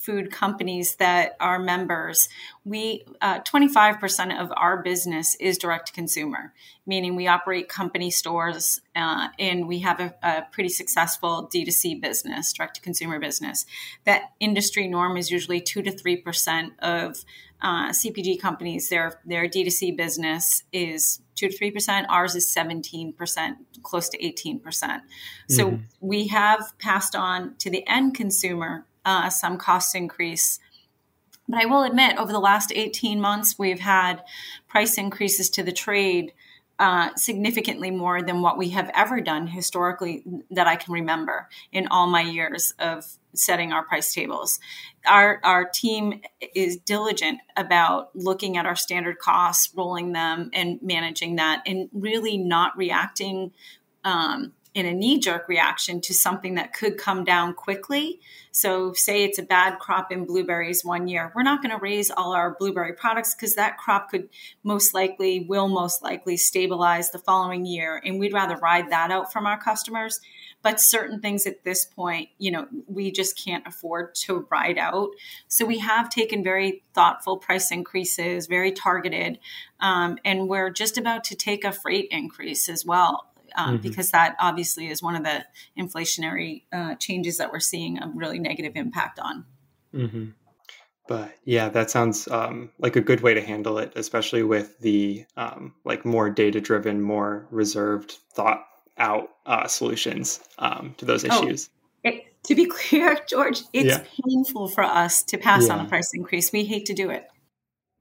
food 0.00 0.32
companies 0.32 0.96
that 0.96 1.36
are 1.40 1.58
members, 1.58 2.30
we 2.64 3.04
uh, 3.20 3.40
25% 3.40 4.40
of 4.40 4.50
our 4.56 4.82
business 4.82 5.34
is 5.34 5.58
direct 5.58 5.88
to 5.88 5.92
consumer, 5.92 6.54
meaning 6.86 7.16
we 7.16 7.26
operate 7.26 7.68
company 7.68 8.10
stores 8.10 8.80
uh, 8.96 9.28
and 9.38 9.68
we 9.68 9.80
have 9.80 10.00
a, 10.00 10.14
a, 10.22 10.42
pretty 10.52 10.70
successful 10.70 11.50
D2C 11.54 12.00
business, 12.00 12.50
direct 12.54 12.76
to 12.76 12.80
consumer 12.80 13.20
business. 13.20 13.66
That 14.04 14.32
industry 14.40 14.88
norm 14.88 15.18
is 15.18 15.30
usually 15.30 15.60
2 15.60 15.82
to 15.82 15.92
3% 15.92 16.70
of 16.78 17.22
uh, 17.62 17.90
CPG 17.90 18.40
companies, 18.40 18.88
their, 18.88 19.20
their 19.26 19.46
D2C 19.46 19.94
business 19.94 20.62
is 20.72 21.20
2 21.34 21.50
to 21.50 21.58
3%. 21.58 22.06
Ours 22.08 22.34
is 22.34 22.46
17%, 22.46 23.56
close 23.82 24.08
to 24.08 24.18
18%. 24.18 25.00
So 25.48 25.66
mm-hmm. 25.66 25.82
we 26.00 26.28
have 26.28 26.72
passed 26.78 27.14
on 27.14 27.56
to 27.58 27.68
the 27.68 27.86
end 27.86 28.14
consumer 28.14 28.86
uh, 29.10 29.28
some 29.28 29.58
cost 29.58 29.96
increase. 29.96 30.60
But 31.48 31.62
I 31.62 31.66
will 31.66 31.82
admit, 31.82 32.16
over 32.16 32.30
the 32.30 32.38
last 32.38 32.72
18 32.72 33.20
months, 33.20 33.58
we've 33.58 33.80
had 33.80 34.22
price 34.68 34.96
increases 34.96 35.50
to 35.50 35.64
the 35.64 35.72
trade 35.72 36.32
uh, 36.78 37.10
significantly 37.16 37.90
more 37.90 38.22
than 38.22 38.40
what 38.40 38.56
we 38.56 38.70
have 38.70 38.90
ever 38.94 39.20
done 39.20 39.48
historically 39.48 40.22
that 40.50 40.68
I 40.68 40.76
can 40.76 40.94
remember 40.94 41.48
in 41.72 41.88
all 41.88 42.06
my 42.06 42.22
years 42.22 42.72
of 42.78 43.04
setting 43.34 43.72
our 43.72 43.82
price 43.82 44.14
tables. 44.14 44.60
Our, 45.04 45.40
our 45.42 45.64
team 45.64 46.22
is 46.54 46.76
diligent 46.76 47.40
about 47.56 48.14
looking 48.14 48.56
at 48.56 48.64
our 48.64 48.76
standard 48.76 49.18
costs, 49.18 49.74
rolling 49.74 50.12
them, 50.12 50.50
and 50.54 50.78
managing 50.82 51.36
that, 51.36 51.62
and 51.66 51.90
really 51.92 52.38
not 52.38 52.76
reacting 52.76 53.52
um, 54.04 54.52
in 54.72 54.86
a 54.86 54.92
knee 54.92 55.18
jerk 55.18 55.48
reaction 55.48 56.00
to 56.00 56.14
something 56.14 56.54
that 56.54 56.72
could 56.72 56.96
come 56.96 57.24
down 57.24 57.54
quickly. 57.54 58.20
So, 58.52 58.92
say 58.92 59.24
it's 59.24 59.38
a 59.38 59.44
bad 59.44 59.78
crop 59.78 60.10
in 60.10 60.24
blueberries 60.24 60.84
one 60.84 61.08
year, 61.08 61.32
we're 61.34 61.42
not 61.42 61.62
going 61.62 61.70
to 61.70 61.80
raise 61.80 62.10
all 62.10 62.32
our 62.32 62.56
blueberry 62.58 62.92
products 62.92 63.34
because 63.34 63.54
that 63.54 63.78
crop 63.78 64.10
could 64.10 64.28
most 64.64 64.92
likely, 64.92 65.40
will 65.48 65.68
most 65.68 66.02
likely 66.02 66.36
stabilize 66.36 67.10
the 67.10 67.18
following 67.18 67.64
year. 67.64 68.00
And 68.04 68.18
we'd 68.18 68.32
rather 68.32 68.56
ride 68.56 68.90
that 68.90 69.10
out 69.10 69.32
from 69.32 69.46
our 69.46 69.60
customers. 69.60 70.20
But 70.62 70.80
certain 70.80 71.20
things 71.20 71.46
at 71.46 71.64
this 71.64 71.84
point, 71.84 72.28
you 72.38 72.50
know, 72.50 72.66
we 72.86 73.12
just 73.12 73.42
can't 73.42 73.66
afford 73.66 74.14
to 74.26 74.46
ride 74.50 74.78
out. 74.78 75.10
So, 75.48 75.64
we 75.64 75.78
have 75.78 76.10
taken 76.10 76.44
very 76.44 76.82
thoughtful 76.92 77.38
price 77.38 77.70
increases, 77.70 78.46
very 78.46 78.72
targeted. 78.72 79.38
Um, 79.80 80.18
and 80.24 80.48
we're 80.48 80.70
just 80.70 80.98
about 80.98 81.24
to 81.24 81.36
take 81.36 81.64
a 81.64 81.72
freight 81.72 82.08
increase 82.10 82.68
as 82.68 82.84
well 82.84 83.26
um, 83.56 83.74
mm-hmm. 83.74 83.82
because 83.82 84.10
that 84.10 84.36
obviously 84.40 84.88
is 84.88 85.02
one 85.02 85.16
of 85.16 85.24
the 85.24 85.44
inflationary 85.78 86.64
uh, 86.72 86.94
changes 86.96 87.38
that 87.38 87.52
we're 87.52 87.60
seeing 87.60 87.98
a 87.98 88.10
really 88.14 88.38
negative 88.38 88.72
impact 88.76 89.18
on. 89.18 89.44
Mm-hmm. 89.94 90.30
But 91.08 91.34
yeah, 91.44 91.68
that 91.70 91.90
sounds 91.90 92.28
um, 92.28 92.70
like 92.78 92.94
a 92.94 93.00
good 93.00 93.20
way 93.20 93.34
to 93.34 93.40
handle 93.40 93.78
it, 93.78 93.92
especially 93.96 94.44
with 94.44 94.78
the 94.78 95.24
um, 95.36 95.74
like 95.84 96.04
more 96.04 96.30
data 96.30 96.60
driven, 96.60 97.02
more 97.02 97.48
reserved 97.50 98.18
thought 98.32 98.64
out 98.96 99.30
uh, 99.44 99.66
solutions 99.66 100.40
um, 100.58 100.94
to 100.98 101.04
those 101.04 101.24
Oh, 101.24 101.42
issues. 101.42 101.68
It, 102.04 102.26
to 102.44 102.54
be 102.54 102.66
clear, 102.88 103.18
George, 103.26 103.62
it's 103.72 103.88
Yeah. 103.88 104.04
painful 104.24 104.68
for 104.68 104.84
us 104.84 105.24
to 105.24 105.38
pass 105.38 105.68
on 105.68 105.84
a 105.84 105.88
price 105.88 106.12
increase. 106.14 106.52
We 106.52 106.64
hate 106.64 106.86
to 106.86 106.94
do 106.94 107.10
it. 107.10 107.26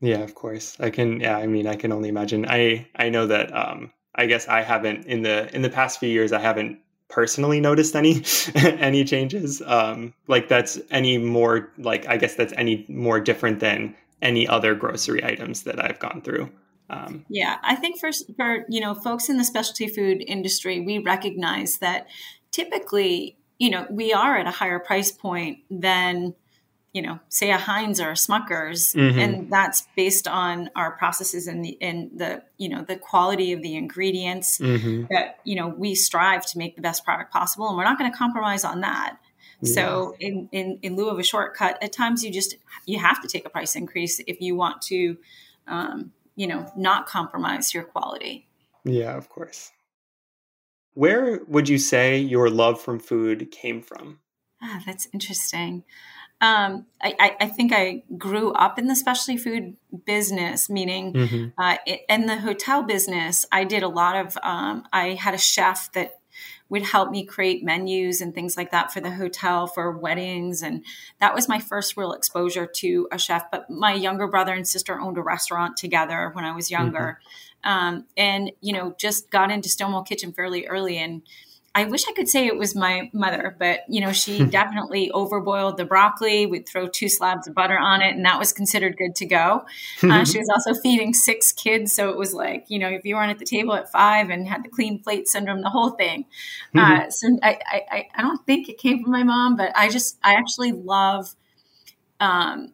Yeah, 0.01 0.19
of 0.19 0.35
course. 0.35 0.77
I 0.79 0.91
can. 0.91 1.19
Yeah, 1.19 1.35
I 1.35 1.47
mean, 1.47 1.67
I 1.67 1.75
can 1.75 1.91
only 1.91 2.09
imagine. 2.09 2.45
I 2.47 2.87
I 2.95 3.09
know 3.09 3.27
that. 3.27 3.53
Um, 3.55 3.91
I 4.19 4.25
guess 4.25 4.49
I 4.49 4.61
haven't 4.61 5.05
in 5.05 5.21
the 5.21 5.53
in 5.55 5.61
the 5.61 5.69
past 5.69 5.99
few 5.99 6.09
years. 6.09 6.33
I 6.33 6.39
haven't 6.39 6.79
personally 7.07 7.61
noticed 7.61 7.95
any 7.95 8.23
any 8.55 9.05
changes. 9.05 9.61
Um, 9.65 10.13
like 10.27 10.49
that's 10.49 10.77
any 10.91 11.17
more 11.17 11.71
like 11.77 12.05
I 12.07 12.17
guess 12.17 12.35
that's 12.35 12.53
any 12.57 12.85
more 12.89 13.21
different 13.21 13.61
than 13.61 13.95
any 14.21 14.45
other 14.45 14.75
grocery 14.75 15.23
items 15.23 15.63
that 15.63 15.83
I've 15.83 15.99
gone 15.99 16.21
through. 16.21 16.51
Um, 16.89 17.25
Yeah, 17.29 17.59
I 17.63 17.75
think 17.75 17.97
for 17.97 18.09
for 18.35 18.65
you 18.67 18.81
know 18.81 18.93
folks 18.93 19.29
in 19.29 19.37
the 19.37 19.45
specialty 19.45 19.87
food 19.87 20.21
industry, 20.27 20.81
we 20.81 20.97
recognize 20.97 21.77
that 21.77 22.07
typically, 22.51 23.37
you 23.57 23.69
know, 23.69 23.87
we 23.89 24.11
are 24.11 24.35
at 24.35 24.47
a 24.47 24.51
higher 24.51 24.79
price 24.79 25.13
point 25.13 25.59
than 25.71 26.35
you 26.93 27.01
know, 27.01 27.19
say 27.29 27.51
a 27.51 27.57
Heinz 27.57 27.99
or 27.99 28.09
a 28.09 28.13
Smucker's, 28.13 28.93
Mhm. 28.93 29.17
and 29.17 29.51
that's 29.51 29.87
based 29.95 30.27
on 30.27 30.69
our 30.75 30.91
processes 30.91 31.47
and 31.47 31.63
the 31.63 31.77
and 31.81 32.09
the 32.17 32.43
you 32.57 32.67
know 32.67 32.83
the 32.83 32.95
quality 32.95 33.53
of 33.53 33.61
the 33.61 33.75
ingredients 33.75 34.57
mhm. 34.57 35.07
that 35.09 35.39
you 35.43 35.55
know 35.55 35.67
we 35.67 35.93
strive 35.93 36.45
to 36.47 36.57
make 36.57 36.75
the 36.75 36.81
best 36.81 37.05
product 37.05 37.31
possible, 37.31 37.67
and 37.67 37.77
we're 37.77 37.83
not 37.83 37.99
going 37.99 38.11
to 38.11 38.17
compromise 38.17 38.63
on 38.63 38.81
that. 38.81 39.17
So, 39.61 40.15
in, 40.19 40.47
in 40.53 40.79
in 40.81 40.95
lieu 40.95 41.09
of 41.09 41.19
a 41.19 41.23
shortcut, 41.23 41.77
at 41.83 41.91
times 41.91 42.23
you 42.23 42.31
just 42.31 42.55
you 42.85 42.97
have 42.99 43.21
to 43.21 43.27
take 43.27 43.45
a 43.45 43.49
price 43.49 43.75
increase 43.75 44.19
if 44.25 44.39
you 44.39 44.55
want 44.55 44.81
to, 44.83 45.17
um, 45.67 46.13
you 46.35 46.47
know, 46.47 46.71
not 46.77 47.07
compromise 47.07 47.73
your 47.73 47.83
quality. 47.83 48.47
Yeah, 48.85 49.17
of 49.17 49.27
course. 49.27 49.71
Where 50.93 51.41
would 51.47 51.67
you 51.67 51.77
say 51.77 52.19
your 52.19 52.49
love 52.49 52.81
from 52.81 52.99
food 52.99 53.51
came 53.51 53.81
from? 53.81 54.19
Ah, 54.61 54.81
that's 54.85 55.07
interesting. 55.13 55.83
Um, 56.41 56.85
I, 57.01 57.35
I, 57.41 57.47
think 57.47 57.73
I 57.73 58.03
grew 58.17 58.53
up 58.53 58.79
in 58.79 58.87
the 58.87 58.95
specialty 58.95 59.37
food 59.37 59.75
business, 60.05 60.69
meaning 60.69 61.13
Mhm. 61.13 61.53
uh, 61.57 61.77
in 62.07 62.27
the 62.27 62.37
hotel 62.37 62.81
business. 62.81 63.45
I 63.51 63.65
did 63.65 63.83
a 63.83 63.89
lot 63.89 64.15
of. 64.15 64.37
Um, 64.41 64.87
I 64.93 65.15
had 65.15 65.33
a 65.33 65.37
chef 65.37 65.91
that 65.93 66.17
would 66.69 66.83
help 66.83 67.09
me 67.11 67.25
create 67.25 67.63
menus 67.63 68.21
and 68.21 68.33
things 68.33 68.55
like 68.55 68.71
that 68.71 68.93
for 68.93 69.01
the 69.01 69.11
hotel 69.11 69.67
for 69.67 69.91
weddings, 69.91 70.61
and 70.61 70.85
that 71.19 71.33
was 71.35 71.49
my 71.49 71.59
first 71.59 71.97
real 71.97 72.13
exposure 72.13 72.65
to 72.65 73.07
a 73.11 73.17
chef. 73.17 73.51
But 73.51 73.69
my 73.69 73.93
younger 73.93 74.27
brother 74.27 74.53
and 74.53 74.65
sister 74.67 74.97
owned 74.99 75.17
a 75.17 75.21
restaurant 75.21 75.75
together 75.75 76.29
when 76.33 76.45
I 76.45 76.55
was 76.55 76.71
younger, 76.71 77.19
um, 77.65 78.05
and 78.15 78.51
you 78.61 78.71
know 78.71 78.95
just 78.97 79.29
got 79.29 79.51
into 79.51 79.67
Stonewall 79.67 80.03
Kitchen 80.03 80.31
fairly 80.31 80.67
early 80.67 80.97
and. 80.97 81.21
I 81.79 81.85
wish 81.85 82.07
I 82.07 82.13
could 82.13 82.27
say 82.27 82.45
it 82.47 82.57
was 82.57 82.75
my 82.75 83.09
mother, 83.13 83.55
but 83.57 83.81
you 83.87 84.01
know, 84.01 84.11
she 84.11 84.43
definitely 84.59 85.11
overboiled 85.13 85.77
the 85.77 85.85
broccoli. 85.85 86.45
We'd 86.45 86.67
throw 86.67 86.87
two 86.87 87.09
slabs 87.09 87.47
of 87.47 87.55
butter 87.55 87.77
on 87.79 88.01
it, 88.01 88.15
and 88.15 88.25
that 88.25 88.37
was 88.39 88.51
considered 88.53 88.97
good 88.97 89.15
to 89.15 89.25
go. 89.25 89.65
Uh, 90.03 90.25
she 90.25 90.37
was 90.43 90.49
also 90.55 90.79
feeding 90.81 91.13
six 91.13 91.51
kids, 91.51 91.93
so 91.93 92.09
it 92.09 92.17
was 92.17 92.33
like 92.33 92.65
you 92.69 92.79
know, 92.79 92.89
if 92.89 93.05
you 93.05 93.15
weren't 93.15 93.31
at 93.31 93.39
the 93.39 93.45
table 93.45 93.73
at 93.73 93.91
five 93.91 94.29
and 94.29 94.47
had 94.47 94.63
the 94.63 94.69
clean 94.69 95.01
plate 95.01 95.27
syndrome, 95.27 95.61
the 95.61 95.69
whole 95.69 95.91
thing. 95.91 96.25
Uh, 96.75 97.09
so 97.09 97.27
I, 97.43 97.59
I, 97.65 97.81
I- 97.91 98.07
I 98.15 98.21
don't 98.21 98.45
think 98.45 98.67
it 98.69 98.77
came 98.77 99.01
from 99.03 99.11
my 99.11 99.23
mom, 99.23 99.55
but 99.55 99.71
I 99.75 99.89
just 99.89 100.17
I 100.23 100.33
actually 100.35 100.71
love 100.73 101.35
um, 102.19 102.73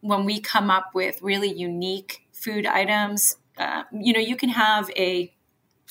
when 0.00 0.24
we 0.24 0.40
come 0.40 0.70
up 0.70 0.90
with 0.94 1.22
really 1.22 1.52
unique 1.52 2.26
food 2.32 2.66
items. 2.66 3.36
Uh, 3.56 3.84
you 3.92 4.12
know, 4.12 4.20
you 4.20 4.36
can 4.36 4.48
have 4.48 4.90
a 4.96 5.32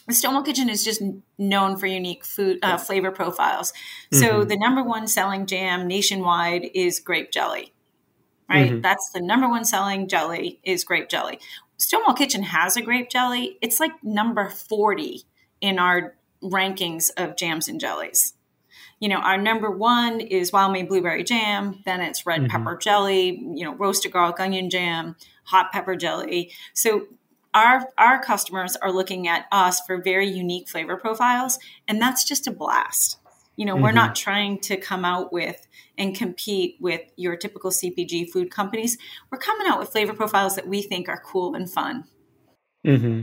the 0.07 0.13
Stonewall 0.13 0.43
Kitchen 0.43 0.69
is 0.69 0.83
just 0.83 1.01
known 1.37 1.77
for 1.77 1.85
unique 1.85 2.25
food 2.25 2.59
uh, 2.63 2.77
flavor 2.77 3.11
profiles. 3.11 3.73
So 4.11 4.27
mm-hmm. 4.27 4.47
the 4.47 4.57
number 4.57 4.83
one 4.83 5.07
selling 5.07 5.45
jam 5.45 5.87
nationwide 5.87 6.69
is 6.73 6.99
grape 6.99 7.31
jelly, 7.31 7.73
right? 8.49 8.71
Mm-hmm. 8.71 8.81
That's 8.81 9.11
the 9.11 9.21
number 9.21 9.47
one 9.47 9.65
selling 9.65 10.07
jelly 10.07 10.59
is 10.63 10.83
grape 10.83 11.09
jelly. 11.09 11.39
Stonewall 11.77 12.13
Kitchen 12.13 12.43
has 12.43 12.77
a 12.77 12.81
grape 12.81 13.09
jelly. 13.09 13.57
It's 13.61 13.79
like 13.79 13.91
number 14.03 14.49
40 14.49 15.23
in 15.61 15.79
our 15.79 16.15
rankings 16.43 17.09
of 17.17 17.35
jams 17.35 17.67
and 17.67 17.79
jellies. 17.79 18.33
You 18.99 19.09
know, 19.09 19.17
our 19.17 19.37
number 19.37 19.71
one 19.71 20.19
is 20.21 20.51
wild 20.51 20.73
Maine 20.73 20.87
blueberry 20.87 21.23
jam, 21.23 21.81
then 21.85 22.01
it's 22.01 22.25
red 22.25 22.41
mm-hmm. 22.41 22.51
pepper 22.51 22.77
jelly, 22.77 23.41
you 23.55 23.63
know, 23.63 23.73
roasted 23.73 24.11
garlic 24.11 24.39
onion 24.39 24.69
jam, 24.69 25.15
hot 25.45 25.71
pepper 25.71 25.95
jelly. 25.95 26.51
So 26.73 27.07
our 27.53 27.87
our 27.97 28.21
customers 28.21 28.75
are 28.77 28.91
looking 28.91 29.27
at 29.27 29.45
us 29.51 29.81
for 29.81 30.01
very 30.01 30.27
unique 30.27 30.69
flavor 30.69 30.97
profiles 30.97 31.59
and 31.87 32.01
that's 32.01 32.27
just 32.27 32.47
a 32.47 32.51
blast. 32.51 33.17
You 33.55 33.65
know 33.65 33.75
we're 33.75 33.91
not 33.91 34.15
trying 34.15 34.59
to 34.61 34.77
come 34.77 35.05
out 35.05 35.31
with 35.31 35.67
and 35.97 36.15
compete 36.15 36.77
with 36.79 37.01
your 37.15 37.35
typical 37.35 37.71
cpg 37.71 38.29
food 38.29 38.49
companies. 38.49 38.97
We're 39.31 39.37
coming 39.37 39.67
out 39.67 39.79
with 39.79 39.89
flavor 39.89 40.13
profiles 40.13 40.55
that 40.55 40.67
we 40.67 40.81
think 40.81 41.09
are 41.09 41.21
cool 41.23 41.55
and 41.55 41.71
fun. 41.71 42.05
Hmm 42.85 43.21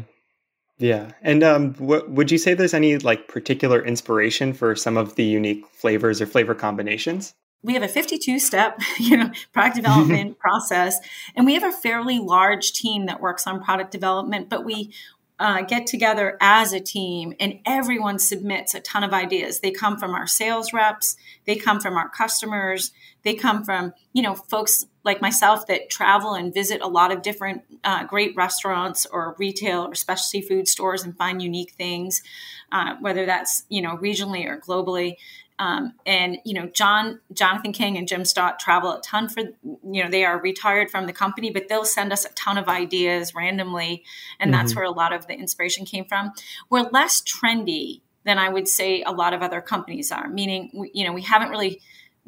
Yeah, 0.78 1.10
and 1.22 1.42
um, 1.42 1.74
would 1.78 2.30
you 2.30 2.38
say 2.38 2.54
there's 2.54 2.74
any 2.74 2.98
like 2.98 3.26
particular 3.26 3.84
inspiration 3.84 4.52
for 4.52 4.76
some 4.76 4.96
of 4.96 5.16
the 5.16 5.24
unique 5.24 5.66
flavors 5.72 6.20
or 6.20 6.26
flavor 6.26 6.54
combinations? 6.54 7.34
We 7.62 7.74
have 7.74 7.82
a 7.82 7.88
52 7.88 8.38
step 8.38 8.80
you 8.98 9.16
know 9.16 9.30
product 9.52 9.76
development 9.76 10.38
process 10.40 10.98
and 11.34 11.46
we 11.46 11.54
have 11.54 11.64
a 11.64 11.72
fairly 11.72 12.18
large 12.18 12.72
team 12.72 13.06
that 13.06 13.20
works 13.20 13.46
on 13.46 13.62
product 13.62 13.90
development 13.90 14.48
but 14.48 14.64
we 14.64 14.92
uh, 15.40 15.62
get 15.62 15.86
together 15.86 16.36
as 16.40 16.72
a 16.72 16.80
team 16.80 17.32
and 17.38 17.60
everyone 17.64 18.18
submits 18.18 18.74
a 18.74 18.80
ton 18.80 19.04
of 19.04 19.12
ideas. 19.12 19.60
They 19.60 19.70
come 19.70 19.96
from 19.96 20.12
our 20.12 20.26
sales 20.26 20.72
reps 20.72 21.16
they 21.48 21.56
come 21.56 21.80
from 21.80 21.96
our 21.96 22.08
customers 22.08 22.92
they 23.24 23.34
come 23.34 23.64
from 23.64 23.92
you 24.12 24.22
know 24.22 24.34
folks 24.34 24.86
like 25.04 25.22
myself 25.22 25.66
that 25.66 25.88
travel 25.88 26.34
and 26.34 26.52
visit 26.52 26.80
a 26.82 26.86
lot 26.86 27.10
of 27.10 27.22
different 27.22 27.62
uh, 27.84 28.04
great 28.04 28.36
restaurants 28.36 29.06
or 29.06 29.34
retail 29.38 29.82
or 29.82 29.94
specialty 29.94 30.46
food 30.46 30.68
stores 30.68 31.02
and 31.02 31.16
find 31.16 31.40
unique 31.40 31.72
things 31.72 32.22
uh, 32.70 32.94
whether 33.00 33.24
that's 33.24 33.64
you 33.68 33.80
know 33.80 33.96
regionally 33.96 34.46
or 34.46 34.58
globally 34.58 35.14
um, 35.58 35.94
and 36.06 36.38
you 36.44 36.54
know, 36.54 36.66
John, 36.66 37.20
Jonathan 37.32 37.72
King, 37.72 37.96
and 37.98 38.06
Jim 38.06 38.24
Stott 38.24 38.58
travel 38.58 38.92
a 38.92 39.00
ton 39.00 39.28
for 39.28 39.40
you 39.40 40.04
know 40.04 40.10
they 40.10 40.24
are 40.24 40.40
retired 40.40 40.90
from 40.90 41.06
the 41.06 41.12
company, 41.12 41.50
but 41.50 41.68
they'll 41.68 41.84
send 41.84 42.12
us 42.12 42.24
a 42.24 42.32
ton 42.34 42.58
of 42.58 42.68
ideas 42.68 43.34
randomly, 43.34 44.04
and 44.38 44.52
that's 44.52 44.74
where 44.74 44.84
a 44.84 44.90
lot 44.90 45.12
of 45.12 45.26
the 45.26 45.34
inspiration 45.34 45.84
came 45.84 46.04
from. 46.04 46.32
We're 46.70 46.88
less 46.90 47.22
trendy 47.22 48.02
than 48.24 48.38
I 48.38 48.48
would 48.48 48.68
say 48.68 49.02
a 49.02 49.12
lot 49.12 49.34
of 49.34 49.42
other 49.42 49.60
companies 49.60 50.12
are. 50.12 50.28
Meaning, 50.28 50.70
we, 50.74 50.90
you 50.94 51.04
know, 51.04 51.12
we 51.12 51.22
haven't 51.22 51.50
really. 51.50 51.80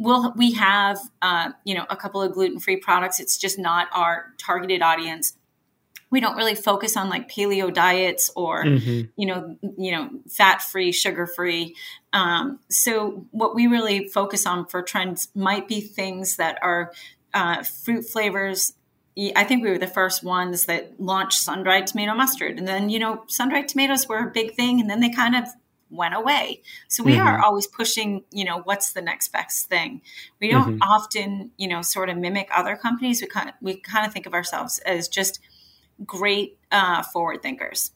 We'll, 0.02 0.32
we 0.34 0.52
have, 0.52 0.98
uh, 1.20 1.50
you 1.64 1.74
know, 1.74 1.84
a 1.90 1.94
couple 1.94 2.22
of 2.22 2.32
gluten-free 2.32 2.78
products. 2.78 3.20
It's 3.20 3.36
just 3.36 3.58
not 3.58 3.86
our 3.92 4.32
targeted 4.38 4.80
audience 4.80 5.34
we 6.10 6.20
don't 6.20 6.36
really 6.36 6.54
focus 6.54 6.96
on 6.96 7.08
like 7.08 7.30
paleo 7.30 7.72
diets 7.72 8.30
or 8.34 8.64
Mhm. 8.64 9.10
you 9.16 9.26
know 9.26 9.56
you 9.78 9.92
know 9.92 10.10
fat 10.28 10.60
free 10.60 10.92
sugar 10.92 11.26
free 11.26 11.76
um, 12.12 12.58
so 12.68 13.26
what 13.30 13.54
we 13.54 13.66
really 13.66 14.08
focus 14.08 14.46
on 14.46 14.66
for 14.66 14.82
trends 14.82 15.28
might 15.34 15.68
be 15.68 15.80
things 15.80 16.36
that 16.36 16.58
are 16.62 16.92
uh, 17.32 17.62
fruit 17.62 18.02
flavors 18.02 18.72
I 19.36 19.44
think 19.44 19.62
we 19.62 19.70
were 19.70 19.78
the 19.78 19.86
first 19.86 20.22
ones 20.22 20.66
that 20.66 21.00
launched 21.00 21.40
sun 21.40 21.62
dried 21.62 21.86
tomato 21.86 22.14
mustard. 22.14 22.58
And 22.58 22.66
then, 22.66 22.88
you 22.88 22.98
know, 22.98 23.24
sun 23.26 23.50
dried 23.50 23.68
tomatoes 23.68 24.08
were 24.08 24.28
a 24.28 24.30
big 24.30 24.54
thing 24.54 24.80
and 24.80 24.88
then 24.88 25.00
they 25.00 25.10
kind 25.10 25.36
of 25.36 25.44
went 25.90 26.14
away. 26.14 26.62
So 26.88 27.02
we 27.02 27.18
are 27.18 27.42
always 27.42 27.66
pushing, 27.66 28.24
you 28.30 28.44
know, 28.44 28.60
what's 28.62 28.92
the 28.92 29.02
next 29.02 29.32
best 29.32 29.66
thing. 29.68 30.02
We 30.40 30.50
don't 30.50 30.80
often, 30.82 31.50
you 31.56 31.68
know, 31.68 31.82
sort 31.82 32.08
of 32.08 32.16
mimic 32.16 32.48
other 32.54 32.76
companies. 32.76 33.20
We 33.20 33.26
kind 33.26 33.48
of, 33.48 33.56
we 33.60 33.76
kind 33.76 34.06
of 34.06 34.12
think 34.12 34.26
of 34.26 34.32
ourselves 34.32 34.78
as 34.86 35.08
just 35.08 35.40
great 36.06 36.58
uh, 36.70 37.02
forward 37.02 37.42
thinkers. 37.42 37.90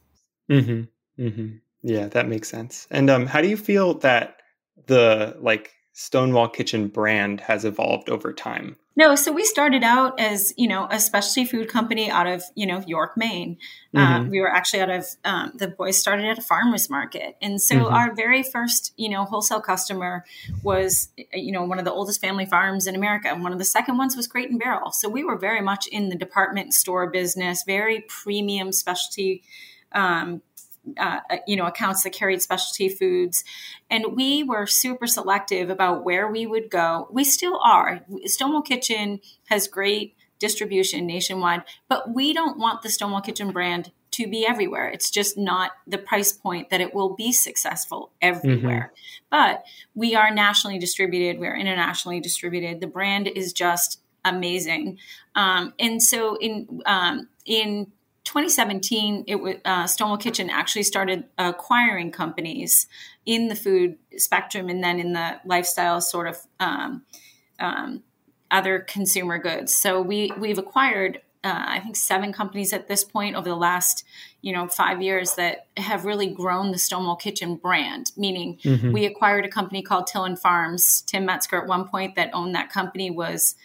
Mm-hmm. 1.19 1.57
Mm-hmm. 1.85 1.95
Yeah, 1.95 2.07
that 2.07 2.27
makes 2.27 2.49
sense. 2.49 2.87
And 2.89 3.09
um, 3.09 3.25
how 3.25 3.41
do 3.41 3.47
you 3.47 3.57
feel 3.57 3.95
that 3.99 4.37
the 4.87 5.37
like 5.39 5.71
Stonewall 5.93 6.49
Kitchen 6.49 6.87
brand 6.87 7.41
has 7.41 7.63
evolved 7.65 8.09
over 8.09 8.33
time? 8.33 8.75
No, 8.97 9.15
so 9.15 9.33
we 9.33 9.43
started 9.43 9.83
out 9.83 10.19
as 10.21 10.53
you 10.55 10.69
know 10.69 10.87
a 10.89 11.01
specialty 11.01 11.45
food 11.45 11.67
company 11.67 12.09
out 12.09 12.27
of 12.27 12.43
you 12.55 12.65
know 12.65 12.81
York, 12.87 13.17
Maine. 13.17 13.57
Uh, 13.93 14.25
we 14.29 14.39
were 14.39 14.49
actually 14.49 14.81
out 14.81 14.89
of 14.89 15.05
um, 15.25 15.51
the 15.55 15.67
boys 15.67 15.97
started 15.97 16.25
at 16.25 16.37
a 16.37 16.41
farmers 16.41 16.89
market, 16.89 17.35
and 17.41 17.61
so 17.61 17.89
our 17.89 18.15
very 18.15 18.41
first 18.41 18.93
you 18.95 19.09
know 19.09 19.25
wholesale 19.25 19.59
customer 19.59 20.23
was 20.63 21.09
you 21.33 21.51
know 21.51 21.63
one 21.63 21.77
of 21.77 21.83
the 21.83 21.91
oldest 21.91 22.21
family 22.21 22.45
farms 22.45 22.87
in 22.87 22.95
America, 22.95 23.27
and 23.27 23.43
one 23.43 23.51
of 23.51 23.59
the 23.59 23.65
second 23.65 23.97
ones 23.97 24.15
was 24.15 24.27
Crate 24.27 24.49
and 24.49 24.59
Barrel. 24.59 24.91
So 24.91 25.09
we 25.09 25.25
were 25.25 25.37
very 25.37 25.61
much 25.61 25.87
in 25.87 26.07
the 26.07 26.15
department 26.15 26.73
store 26.73 27.09
business, 27.09 27.63
very 27.65 28.05
premium 28.07 28.71
specialty. 28.71 29.43
Um, 29.91 30.41
uh, 30.97 31.19
you 31.47 31.55
know 31.55 31.65
accounts 31.65 32.03
that 32.03 32.11
carried 32.11 32.41
specialty 32.41 32.89
foods 32.89 33.43
and 33.89 34.15
we 34.15 34.43
were 34.43 34.65
super 34.65 35.07
selective 35.07 35.69
about 35.69 36.03
where 36.03 36.27
we 36.29 36.45
would 36.45 36.69
go 36.69 37.07
we 37.11 37.23
still 37.23 37.59
are 37.63 38.01
stonewall 38.25 38.61
kitchen 38.61 39.19
has 39.45 39.67
great 39.67 40.15
distribution 40.39 41.05
nationwide 41.05 41.63
but 41.87 42.13
we 42.13 42.33
don't 42.33 42.59
want 42.59 42.81
the 42.81 42.89
stonewall 42.89 43.21
kitchen 43.21 43.51
brand 43.51 43.91
to 44.15 44.27
be 44.27 44.47
everywhere. 44.47 44.87
It's 44.87 45.09
just 45.09 45.37
not 45.37 45.71
the 45.85 45.97
price 45.97 46.31
point 46.31 46.69
that 46.69 46.79
it 46.79 46.93
will 46.93 47.15
be 47.15 47.33
successful 47.33 48.13
everywhere. 48.21 48.93
Mm-hmm. 48.93 49.25
But 49.29 49.65
we 49.93 50.15
are 50.15 50.33
nationally 50.33 50.79
distributed, 50.79 51.37
we're 51.37 51.55
internationally 51.55 52.21
distributed. 52.21 52.79
The 52.79 52.87
brand 52.87 53.27
is 53.27 53.51
just 53.51 53.99
amazing. 54.23 54.99
Um, 55.35 55.73
and 55.79 56.01
so 56.01 56.37
in 56.37 56.81
um, 56.85 57.27
in 57.45 57.91
2017, 58.35 59.23
it 59.27 59.35
was 59.35 59.55
uh, 59.63 59.87
Stonewall 59.87 60.17
Kitchen 60.17 60.49
actually 60.49 60.83
started 60.83 61.23
acquiring 61.37 62.11
companies 62.11 62.87
in 63.25 63.47
the 63.47 63.55
food 63.55 63.97
spectrum 64.17 64.67
and 64.67 64.83
then 64.83 64.99
in 64.99 65.13
the 65.13 65.39
lifestyle 65.45 66.01
sort 66.01 66.27
of 66.27 66.37
um, 66.59 67.03
um, 67.61 68.03
other 68.51 68.79
consumer 68.79 69.37
goods. 69.37 69.73
So 69.73 70.01
we 70.01 70.33
we've 70.37 70.57
acquired 70.57 71.21
uh, 71.45 71.63
I 71.65 71.79
think 71.79 71.95
seven 71.95 72.33
companies 72.33 72.73
at 72.73 72.89
this 72.89 73.05
point 73.05 73.37
over 73.37 73.47
the 73.47 73.55
last 73.55 74.03
you 74.41 74.51
know 74.51 74.67
five 74.67 75.01
years 75.01 75.35
that 75.35 75.67
have 75.77 76.03
really 76.03 76.27
grown 76.27 76.71
the 76.71 76.77
Stonewall 76.77 77.15
Kitchen 77.15 77.55
brand. 77.55 78.11
Meaning, 78.17 78.57
mm-hmm. 78.57 78.91
we 78.91 79.05
acquired 79.05 79.45
a 79.45 79.49
company 79.49 79.81
called 79.81 80.07
Tillen 80.07 80.35
Farms. 80.35 81.03
Tim 81.07 81.25
Metzger 81.25 81.61
at 81.61 81.67
one 81.67 81.87
point 81.87 82.15
that 82.15 82.31
owned 82.33 82.53
that 82.53 82.69
company 82.69 83.09
was 83.09 83.55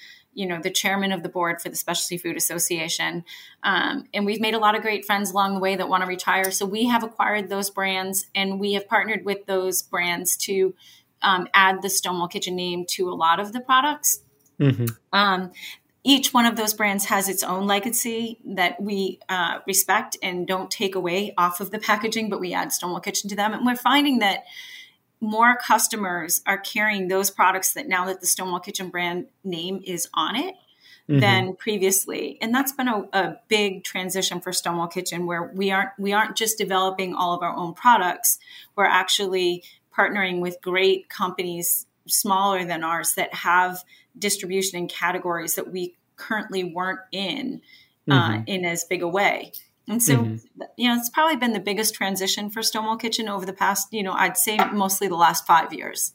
you 0.40 0.46
know 0.46 0.58
the 0.58 0.70
chairman 0.70 1.12
of 1.12 1.22
the 1.22 1.28
board 1.28 1.60
for 1.60 1.68
the 1.68 1.76
specialty 1.76 2.16
food 2.16 2.34
association. 2.34 3.24
Um, 3.62 4.08
and 4.14 4.24
we've 4.24 4.40
made 4.40 4.54
a 4.54 4.58
lot 4.58 4.74
of 4.74 4.80
great 4.80 5.04
friends 5.04 5.30
along 5.32 5.52
the 5.52 5.60
way 5.60 5.76
that 5.76 5.86
want 5.86 6.02
to 6.02 6.08
retire. 6.08 6.50
So 6.50 6.64
we 6.64 6.86
have 6.86 7.04
acquired 7.04 7.50
those 7.50 7.68
brands 7.68 8.26
and 8.34 8.58
we 8.58 8.72
have 8.72 8.88
partnered 8.88 9.26
with 9.26 9.44
those 9.44 9.82
brands 9.82 10.38
to 10.38 10.74
um, 11.20 11.46
add 11.52 11.82
the 11.82 11.90
stonewall 11.90 12.26
kitchen 12.26 12.56
name 12.56 12.86
to 12.92 13.10
a 13.10 13.12
lot 13.12 13.38
of 13.38 13.52
the 13.52 13.60
products. 13.60 14.22
Mm-hmm. 14.58 14.86
um, 15.14 15.52
each 16.04 16.34
one 16.34 16.44
of 16.44 16.56
those 16.56 16.74
brands 16.74 17.06
has 17.06 17.30
its 17.30 17.42
own 17.42 17.66
legacy 17.66 18.38
that 18.44 18.78
we 18.80 19.20
uh, 19.30 19.60
respect 19.66 20.18
and 20.22 20.46
don't 20.46 20.70
take 20.70 20.94
away 20.94 21.32
off 21.38 21.60
of 21.60 21.70
the 21.70 21.78
packaging 21.78 22.28
but 22.28 22.40
we 22.40 22.52
add 22.52 22.72
stonewall 22.72 23.00
kitchen 23.00 23.28
to 23.30 23.36
them. 23.36 23.52
And 23.52 23.66
we're 23.66 23.76
finding 23.76 24.18
that 24.18 24.44
more 25.20 25.56
customers 25.56 26.42
are 26.46 26.58
carrying 26.58 27.08
those 27.08 27.30
products 27.30 27.74
that 27.74 27.88
now 27.88 28.06
that 28.06 28.20
the 28.20 28.26
Stonewall 28.26 28.60
Kitchen 28.60 28.88
brand 28.88 29.26
name 29.44 29.82
is 29.84 30.08
on 30.14 30.36
it 30.36 30.54
mm-hmm. 31.08 31.20
than 31.20 31.56
previously. 31.56 32.38
And 32.40 32.54
that's 32.54 32.72
been 32.72 32.88
a, 32.88 33.08
a, 33.12 33.36
big 33.48 33.84
transition 33.84 34.40
for 34.40 34.52
Stonewall 34.52 34.88
Kitchen 34.88 35.26
where 35.26 35.50
we 35.54 35.70
aren't 35.70 35.90
we 35.98 36.12
aren't 36.12 36.36
just 36.36 36.56
developing 36.56 37.14
all 37.14 37.34
of 37.34 37.42
our 37.42 37.54
own 37.54 37.74
products. 37.74 38.38
We're 38.76 38.84
actually 38.86 39.64
partnering 39.96 40.40
with 40.40 40.58
great 40.62 41.08
companies 41.08 41.86
smaller 42.06 42.64
than 42.64 42.82
ours 42.82 43.14
that 43.14 43.34
have 43.34 43.84
distribution 44.18 44.78
in 44.78 44.88
categories 44.88 45.54
that 45.56 45.70
we 45.70 45.96
currently 46.16 46.64
weren't 46.64 47.00
in 47.12 47.60
uh, 48.10 48.14
mm-hmm. 48.14 48.40
uh, 48.40 48.42
in 48.46 48.64
as 48.64 48.84
big 48.84 49.02
a 49.02 49.08
way. 49.08 49.52
And 49.90 50.00
so, 50.00 50.18
mm-hmm. 50.18 50.62
you 50.76 50.88
know, 50.88 50.96
it's 50.96 51.10
probably 51.10 51.34
been 51.34 51.52
the 51.52 51.58
biggest 51.58 51.94
transition 51.94 52.48
for 52.48 52.62
Stonewall 52.62 52.96
Kitchen 52.96 53.28
over 53.28 53.44
the 53.44 53.52
past, 53.52 53.88
you 53.90 54.04
know, 54.04 54.12
I'd 54.12 54.36
say 54.36 54.56
mostly 54.72 55.08
the 55.08 55.16
last 55.16 55.44
five 55.46 55.72
years. 55.72 56.12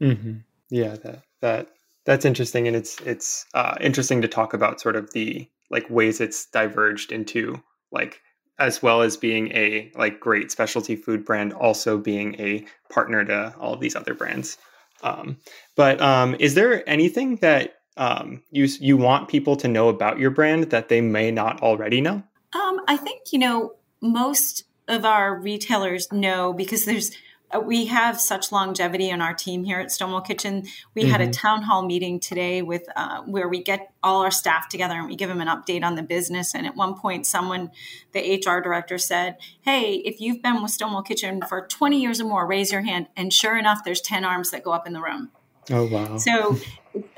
Mm-hmm. 0.00 0.38
Yeah, 0.70 0.96
that 0.96 1.22
that 1.42 1.68
that's 2.06 2.24
interesting, 2.24 2.66
and 2.66 2.74
it's 2.74 2.98
it's 3.02 3.44
uh, 3.52 3.76
interesting 3.82 4.22
to 4.22 4.28
talk 4.28 4.54
about 4.54 4.80
sort 4.80 4.96
of 4.96 5.12
the 5.12 5.46
like 5.70 5.90
ways 5.90 6.22
it's 6.22 6.46
diverged 6.46 7.12
into 7.12 7.62
like 7.92 8.22
as 8.58 8.82
well 8.82 9.02
as 9.02 9.18
being 9.18 9.52
a 9.52 9.92
like 9.94 10.20
great 10.20 10.50
specialty 10.50 10.96
food 10.96 11.24
brand, 11.24 11.52
also 11.52 11.98
being 11.98 12.34
a 12.40 12.64
partner 12.90 13.24
to 13.26 13.54
all 13.60 13.74
of 13.74 13.80
these 13.80 13.94
other 13.94 14.14
brands. 14.14 14.56
Um, 15.02 15.36
but 15.76 16.00
um, 16.00 16.34
is 16.40 16.54
there 16.54 16.88
anything 16.88 17.36
that 17.36 17.74
um, 17.98 18.42
you 18.50 18.68
you 18.80 18.96
want 18.96 19.28
people 19.28 19.56
to 19.56 19.68
know 19.68 19.90
about 19.90 20.18
your 20.18 20.30
brand 20.30 20.70
that 20.70 20.88
they 20.88 21.02
may 21.02 21.30
not 21.30 21.60
already 21.60 22.00
know? 22.00 22.22
Um, 22.54 22.80
I 22.88 22.96
think, 22.96 23.32
you 23.32 23.38
know, 23.38 23.74
most 24.00 24.64
of 24.86 25.04
our 25.04 25.38
retailers 25.38 26.10
know 26.12 26.52
because 26.52 26.84
there's 26.84 27.12
uh, 27.50 27.60
we 27.60 27.86
have 27.86 28.20
such 28.20 28.52
longevity 28.52 29.08
in 29.08 29.22
our 29.22 29.32
team 29.32 29.64
here 29.64 29.80
at 29.80 29.90
Stonewall 29.90 30.20
Kitchen. 30.20 30.66
We 30.94 31.02
mm-hmm. 31.02 31.10
had 31.10 31.20
a 31.20 31.24
mm-hmm. 31.24 31.32
town 31.32 31.62
hall 31.62 31.82
meeting 31.82 32.20
today 32.20 32.62
with 32.62 32.86
uh, 32.94 33.22
where 33.22 33.48
we 33.48 33.62
get 33.62 33.92
all 34.02 34.22
our 34.22 34.30
staff 34.30 34.68
together 34.68 34.94
and 34.94 35.08
we 35.08 35.16
give 35.16 35.28
them 35.28 35.40
an 35.40 35.48
update 35.48 35.82
on 35.82 35.94
the 35.94 36.02
business. 36.02 36.54
And 36.54 36.66
at 36.66 36.76
one 36.76 36.94
point, 36.94 37.26
someone, 37.26 37.70
the 38.12 38.36
HR 38.36 38.60
director, 38.60 38.98
said, 38.98 39.36
"Hey, 39.62 39.94
if 39.94 40.20
you've 40.20 40.42
been 40.42 40.62
with 40.62 40.72
Stonewall 40.72 41.02
Kitchen 41.02 41.42
for 41.48 41.66
20 41.66 42.00
years 42.00 42.20
or 42.20 42.24
more, 42.24 42.46
raise 42.46 42.70
your 42.72 42.82
hand." 42.82 43.08
And 43.16 43.32
sure 43.32 43.56
enough, 43.56 43.82
there's 43.84 44.00
10 44.00 44.24
arms 44.24 44.50
that 44.50 44.62
go 44.62 44.72
up 44.72 44.86
in 44.86 44.92
the 44.92 45.00
room. 45.00 45.30
Oh 45.70 45.86
wow! 45.86 46.16
So, 46.18 46.58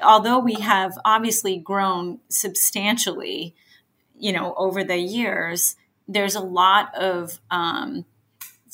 although 0.02 0.38
we 0.38 0.54
have 0.54 0.92
obviously 1.04 1.56
grown 1.56 2.20
substantially 2.28 3.54
you 4.20 4.33
know, 4.33 4.54
over 4.56 4.85
the 4.85 4.98
years, 4.98 5.76
there's 6.06 6.35
a 6.35 6.40
lot 6.40 6.94
of 6.94 7.40
um, 7.50 8.04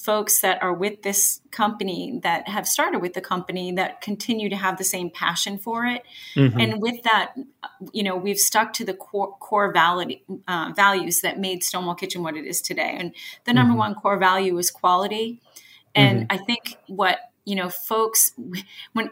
folks 0.06 0.40
that 0.40 0.62
are 0.62 0.72
with 0.72 1.02
this 1.02 1.40
company 1.50 2.20
that 2.22 2.48
have 2.48 2.68
started 2.68 3.00
with 3.00 3.14
the 3.14 3.20
company 3.20 3.72
that 3.72 4.00
continue 4.00 4.48
to 4.48 4.56
have 4.56 4.78
the 4.78 4.84
same 4.84 5.10
passion 5.10 5.58
for 5.58 5.84
it. 5.84 6.02
Mm-hmm. 6.36 6.60
And 6.60 6.80
with 6.80 7.02
that, 7.02 7.34
you 7.92 8.04
know, 8.04 8.16
we've 8.16 8.38
stuck 8.38 8.72
to 8.74 8.84
the 8.84 8.94
core, 8.94 9.36
core 9.38 9.72
valid, 9.72 10.18
uh, 10.46 10.72
values 10.76 11.22
that 11.22 11.40
made 11.40 11.64
Stonewall 11.64 11.96
Kitchen 11.96 12.22
what 12.22 12.36
it 12.36 12.46
is 12.46 12.60
today. 12.60 12.94
And 12.96 13.14
the 13.44 13.52
number 13.52 13.72
mm-hmm. 13.72 13.78
one 13.78 13.94
core 13.96 14.18
value 14.18 14.56
is 14.58 14.70
quality. 14.70 15.40
And 15.94 16.28
mm-hmm. 16.28 16.40
I 16.40 16.44
think 16.44 16.76
what, 16.86 17.18
you 17.44 17.56
know, 17.56 17.68
folks, 17.68 18.32
when 18.92 19.10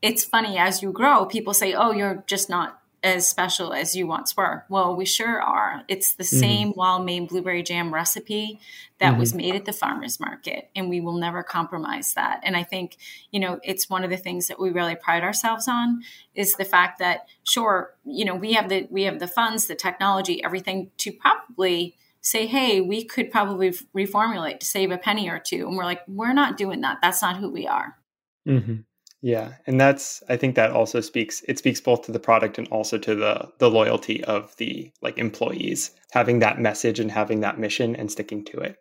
it's 0.00 0.24
funny 0.24 0.58
as 0.58 0.82
you 0.82 0.90
grow, 0.92 1.24
people 1.24 1.54
say, 1.54 1.72
oh, 1.72 1.92
you're 1.92 2.24
just 2.26 2.50
not 2.50 2.81
as 3.02 3.26
special 3.26 3.72
as 3.72 3.96
you 3.96 4.06
once 4.06 4.36
were. 4.36 4.64
Well, 4.68 4.94
we 4.94 5.04
sure 5.04 5.40
are. 5.40 5.82
It's 5.88 6.14
the 6.14 6.22
mm-hmm. 6.22 6.38
same 6.38 6.72
wild 6.76 7.04
Maine 7.04 7.26
blueberry 7.26 7.62
jam 7.62 7.92
recipe 7.92 8.60
that 8.98 9.10
mm-hmm. 9.10 9.20
was 9.20 9.34
made 9.34 9.56
at 9.56 9.64
the 9.64 9.72
farmers 9.72 10.20
market, 10.20 10.70
and 10.76 10.88
we 10.88 11.00
will 11.00 11.18
never 11.18 11.42
compromise 11.42 12.14
that. 12.14 12.40
And 12.44 12.56
I 12.56 12.62
think, 12.62 12.96
you 13.30 13.40
know, 13.40 13.58
it's 13.64 13.90
one 13.90 14.04
of 14.04 14.10
the 14.10 14.16
things 14.16 14.46
that 14.48 14.60
we 14.60 14.70
really 14.70 14.94
pride 14.94 15.24
ourselves 15.24 15.66
on 15.66 16.02
is 16.34 16.54
the 16.54 16.64
fact 16.64 17.00
that 17.00 17.26
sure, 17.42 17.94
you 18.04 18.24
know, 18.24 18.36
we 18.36 18.52
have 18.52 18.68
the 18.68 18.86
we 18.90 19.02
have 19.02 19.18
the 19.18 19.28
funds, 19.28 19.66
the 19.66 19.74
technology, 19.74 20.42
everything 20.44 20.90
to 20.98 21.12
probably 21.12 21.96
say, 22.20 22.46
hey, 22.46 22.80
we 22.80 23.04
could 23.04 23.32
probably 23.32 23.70
reformulate 23.96 24.60
to 24.60 24.66
save 24.66 24.92
a 24.92 24.98
penny 24.98 25.28
or 25.28 25.40
two. 25.40 25.66
And 25.66 25.76
we're 25.76 25.84
like, 25.84 26.02
we're 26.06 26.32
not 26.32 26.56
doing 26.56 26.82
that. 26.82 26.98
That's 27.02 27.20
not 27.20 27.36
who 27.36 27.50
we 27.50 27.66
are. 27.66 27.98
Mm-hmm. 28.46 28.82
Yeah, 29.22 29.54
and 29.68 29.80
that's 29.80 30.22
I 30.28 30.36
think 30.36 30.56
that 30.56 30.72
also 30.72 31.00
speaks 31.00 31.42
it 31.46 31.56
speaks 31.56 31.80
both 31.80 32.02
to 32.02 32.12
the 32.12 32.18
product 32.18 32.58
and 32.58 32.66
also 32.68 32.98
to 32.98 33.14
the 33.14 33.48
the 33.58 33.70
loyalty 33.70 34.22
of 34.24 34.54
the 34.56 34.90
like 35.00 35.16
employees 35.16 35.92
having 36.10 36.40
that 36.40 36.60
message 36.60 36.98
and 36.98 37.10
having 37.10 37.40
that 37.40 37.58
mission 37.58 37.94
and 37.94 38.10
sticking 38.10 38.44
to 38.46 38.58
it. 38.58 38.76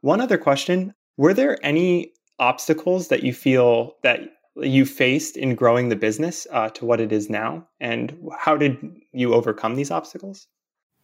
One 0.00 0.20
other 0.20 0.36
question, 0.36 0.94
were 1.16 1.32
there 1.32 1.64
any 1.64 2.12
obstacles 2.40 3.08
that 3.08 3.22
you 3.22 3.32
feel 3.32 3.94
that 4.02 4.20
you 4.56 4.84
faced 4.84 5.36
in 5.36 5.54
growing 5.54 5.88
the 5.88 5.96
business 5.96 6.46
uh, 6.50 6.68
to 6.70 6.84
what 6.84 7.00
it 7.00 7.12
is 7.12 7.30
now 7.30 7.66
and 7.80 8.16
how 8.38 8.56
did 8.56 8.76
you 9.12 9.34
overcome 9.34 9.74
these 9.74 9.90
obstacles? 9.90 10.46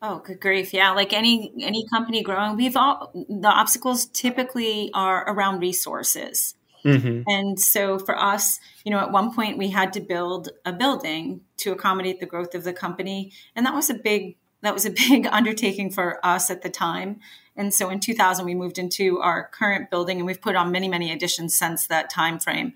Oh, 0.02 0.20
good 0.24 0.40
grief. 0.40 0.72
Yeah. 0.72 0.92
Like 0.92 1.12
any, 1.12 1.52
any 1.60 1.86
company 1.88 2.22
growing, 2.22 2.56
we've 2.56 2.76
all, 2.76 3.12
the 3.14 3.48
obstacles 3.48 4.06
typically 4.06 4.90
are 4.94 5.28
around 5.28 5.60
resources. 5.60 6.54
Mm-hmm. 6.84 7.22
And 7.26 7.60
so 7.60 7.98
for 7.98 8.18
us, 8.18 8.58
you 8.84 8.90
know, 8.90 8.98
at 8.98 9.12
one 9.12 9.34
point 9.34 9.58
we 9.58 9.70
had 9.70 9.92
to 9.94 10.00
build 10.00 10.50
a 10.64 10.72
building 10.72 11.42
to 11.58 11.72
accommodate 11.72 12.20
the 12.20 12.26
growth 12.26 12.54
of 12.54 12.64
the 12.64 12.72
company. 12.72 13.32
And 13.54 13.66
that 13.66 13.74
was 13.74 13.90
a 13.90 13.94
big 13.94 14.36
that 14.62 14.74
was 14.74 14.84
a 14.84 14.90
big 15.08 15.26
undertaking 15.26 15.90
for 15.90 16.24
us 16.24 16.50
at 16.50 16.62
the 16.62 16.70
time. 16.70 17.20
And 17.56 17.74
so 17.74 17.90
in 17.90 18.00
2000 18.00 18.44
we 18.44 18.54
moved 18.54 18.78
into 18.78 19.20
our 19.20 19.48
current 19.52 19.90
building 19.90 20.18
and 20.18 20.26
we've 20.26 20.40
put 20.40 20.56
on 20.56 20.72
many 20.72 20.88
many 20.88 21.12
additions 21.12 21.56
since 21.56 21.86
that 21.86 22.10
time 22.10 22.38
frame. 22.38 22.72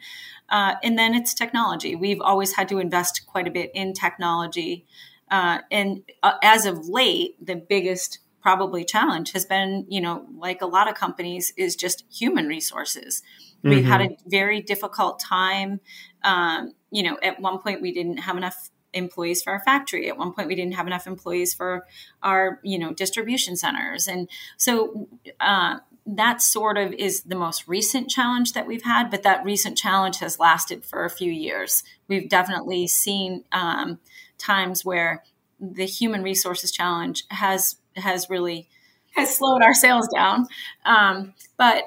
Uh, 0.49 0.75
and 0.83 0.99
then 0.99 1.15
it's 1.15 1.33
technology. 1.33 1.97
We've 1.97 2.21
always 2.21 2.53
had 2.53 2.69
to 2.69 2.79
invest 2.79 3.27
quite 3.27 3.49
a 3.49 3.51
bit 3.51 3.71
in 3.75 3.95
technology. 3.95 4.87
Uh, 5.31 5.61
and 5.71 6.03
uh, 6.23 6.35
as 6.43 6.67
of 6.67 6.87
late, 6.87 7.45
the 7.45 7.57
biggest 7.57 8.19
probably 8.45 8.85
challenge 8.85 9.33
has 9.33 9.47
been, 9.47 9.87
you 9.89 10.03
know, 10.03 10.27
like 10.37 10.61
a 10.61 10.67
lot 10.67 10.87
of 10.87 10.95
companies, 10.95 11.55
is 11.57 11.75
just 11.75 12.05
human 12.13 12.47
resources. 12.47 13.23
We've 13.65 13.79
mm-hmm. 13.79 13.89
had 13.89 14.01
a 14.03 14.17
very 14.27 14.61
difficult 14.61 15.19
time. 15.19 15.81
Um, 16.23 16.75
you 16.91 17.03
know, 17.03 17.19
at 17.23 17.41
one 17.41 17.59
point 17.59 17.81
we 17.83 17.93
didn't 17.93 18.19
have 18.19 18.37
enough 18.37 18.71
employees 18.95 19.43
for 19.43 19.53
our 19.53 19.61
factory. 19.61 20.09
At 20.09 20.17
one 20.17 20.33
point, 20.33 20.49
we 20.49 20.55
didn't 20.55 20.75
have 20.75 20.87
enough 20.87 21.07
employees 21.07 21.53
for 21.53 21.87
our, 22.23 22.61
you 22.63 22.79
know, 22.79 22.93
distribution 22.93 23.57
centers. 23.57 24.07
And 24.07 24.29
so 24.57 25.09
uh, 25.41 25.79
that 26.07 26.41
sort 26.41 26.79
of 26.79 26.93
is 26.93 27.23
the 27.23 27.37
most 27.37 27.67
recent 27.69 28.09
challenge 28.09 28.53
that 28.53 28.67
we've 28.67 28.85
had. 28.85 29.11
But 29.11 29.23
that 29.25 29.45
recent 29.45 29.77
challenge 29.77 30.19
has 30.19 30.39
lasted 30.39 30.85
for 30.85 31.05
a 31.05 31.11
few 31.11 31.31
years. 31.31 31.83
We've 32.09 32.29
definitely 32.29 32.87
seen 32.87 33.45
um, 33.53 33.99
times 34.39 34.85
where 34.85 35.25
the 35.61 35.87
human 35.87 36.23
resources 36.23 36.71
challenge 36.71 37.25
has 37.31 37.77
has 37.97 38.29
really 38.29 38.69
has 39.15 39.37
slowed 39.37 39.63
our 39.63 39.75
sales 39.75 40.09
down. 40.15 40.47
Um, 40.85 41.35
but 41.57 41.85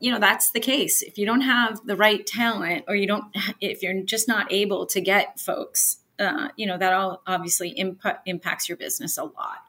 you 0.00 0.10
know 0.10 0.18
that's 0.18 0.50
the 0.52 0.60
case. 0.60 1.02
If 1.02 1.18
you 1.18 1.26
don't 1.26 1.40
have 1.40 1.80
the 1.86 1.96
right 1.96 2.26
talent, 2.26 2.84
or 2.88 2.94
you 2.94 3.06
don't, 3.06 3.24
if 3.60 3.82
you're 3.82 4.02
just 4.02 4.28
not 4.28 4.52
able 4.52 4.86
to 4.86 5.00
get 5.00 5.40
folks, 5.40 5.98
uh, 6.18 6.48
you 6.56 6.66
know 6.66 6.78
that 6.78 6.92
all 6.92 7.22
obviously 7.26 7.70
imp- 7.70 8.20
impacts 8.26 8.68
your 8.68 8.76
business 8.76 9.18
a 9.18 9.24
lot. 9.24 9.64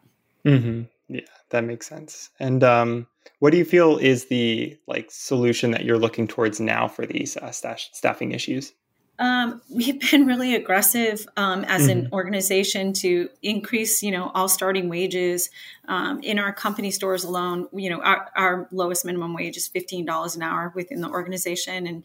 Mm-hmm. 0.45 0.83
Yeah, 1.09 1.21
that 1.49 1.63
makes 1.63 1.87
sense. 1.87 2.29
And 2.39 2.63
um, 2.63 3.07
what 3.39 3.51
do 3.51 3.57
you 3.57 3.65
feel 3.65 3.97
is 3.97 4.25
the 4.27 4.77
like 4.87 5.09
solution 5.09 5.71
that 5.71 5.85
you're 5.85 5.97
looking 5.97 6.27
towards 6.27 6.59
now 6.59 6.87
for 6.87 7.05
these 7.05 7.35
uh, 7.37 7.51
staff- 7.51 7.89
staffing 7.91 8.31
issues? 8.31 8.73
Um, 9.19 9.61
we've 9.69 9.99
been 10.11 10.25
really 10.25 10.55
aggressive 10.55 11.27
um, 11.35 11.65
as 11.65 11.83
mm-hmm. 11.83 12.05
an 12.05 12.09
organization 12.13 12.93
to 12.93 13.29
increase, 13.43 14.01
you 14.01 14.11
know, 14.11 14.31
all 14.33 14.47
starting 14.47 14.87
wages 14.87 15.49
um, 15.89 16.21
in 16.21 16.39
our 16.39 16.53
company 16.53 16.89
stores 16.89 17.25
alone. 17.25 17.67
You 17.73 17.89
know, 17.89 18.01
our, 18.01 18.31
our 18.35 18.67
lowest 18.71 19.03
minimum 19.05 19.33
wage 19.33 19.57
is 19.57 19.67
fifteen 19.67 20.05
dollars 20.05 20.37
an 20.37 20.41
hour 20.41 20.71
within 20.73 21.01
the 21.01 21.09
organization, 21.09 21.85
and 21.85 22.03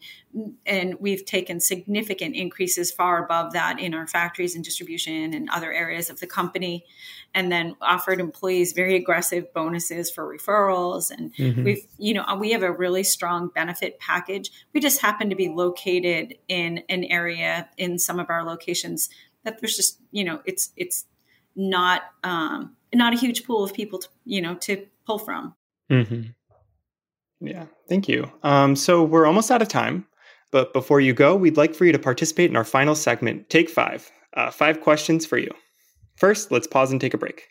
and 0.65 0.95
we've 0.99 1.25
taken 1.25 1.59
significant 1.59 2.35
increases 2.35 2.91
far 2.91 3.23
above 3.23 3.53
that 3.53 3.79
in 3.79 3.93
our 3.93 4.07
factories 4.07 4.55
and 4.55 4.63
distribution 4.63 5.33
and 5.33 5.49
other 5.49 5.71
areas 5.71 6.09
of 6.09 6.19
the 6.19 6.27
company, 6.27 6.85
and 7.33 7.51
then 7.51 7.75
offered 7.81 8.19
employees 8.19 8.73
very 8.73 8.95
aggressive 8.95 9.53
bonuses 9.53 10.11
for 10.11 10.25
referrals, 10.25 11.11
and 11.11 11.33
mm-hmm. 11.35 11.63
we've, 11.63 11.85
you 11.97 12.13
know, 12.13 12.23
we 12.39 12.51
have 12.51 12.63
a 12.63 12.71
really 12.71 13.03
strong 13.03 13.49
benefit 13.55 13.99
package. 13.99 14.51
We 14.73 14.79
just 14.79 15.01
happen 15.01 15.29
to 15.29 15.35
be 15.35 15.49
located 15.49 16.35
in 16.47 16.83
an 16.89 17.03
area 17.05 17.69
in 17.77 17.99
some 17.99 18.19
of 18.19 18.29
our 18.29 18.43
locations 18.43 19.09
that 19.45 19.61
there's 19.61 19.77
just 19.77 19.99
you 20.11 20.23
know 20.23 20.41
it's 20.45 20.71
it's 20.75 21.05
not 21.55 22.01
um, 22.23 22.75
not 22.93 23.13
a 23.13 23.17
huge 23.17 23.45
pool 23.45 23.63
of 23.63 23.73
people 23.73 23.99
to 23.99 24.09
you 24.25 24.41
know 24.41 24.55
to 24.55 24.85
pull 25.05 25.19
from. 25.19 25.55
Mm-hmm. 25.89 26.21
Yeah, 27.41 27.65
thank 27.87 28.09
you. 28.09 28.31
Um, 28.43 28.75
so 28.75 29.03
we're 29.03 29.25
almost 29.25 29.51
out 29.51 29.61
of 29.61 29.67
time, 29.67 30.05
but 30.55 30.71
before 30.71 31.01
you 31.01 31.11
go, 31.11 31.35
we'd 31.35 31.57
like 31.57 31.75
for 31.75 31.83
you 31.83 31.91
to 31.91 31.99
participate 31.99 32.49
in 32.49 32.55
our 32.55 32.63
final 32.63 32.95
segment, 32.95 33.49
Take 33.49 33.69
Five. 33.69 34.09
Uh, 34.37 34.49
five 34.49 34.79
questions 34.79 35.25
for 35.25 35.37
you. 35.37 35.51
First, 36.15 36.49
let's 36.49 36.65
pause 36.65 36.93
and 36.93 37.01
take 37.01 37.13
a 37.13 37.17
break. 37.17 37.49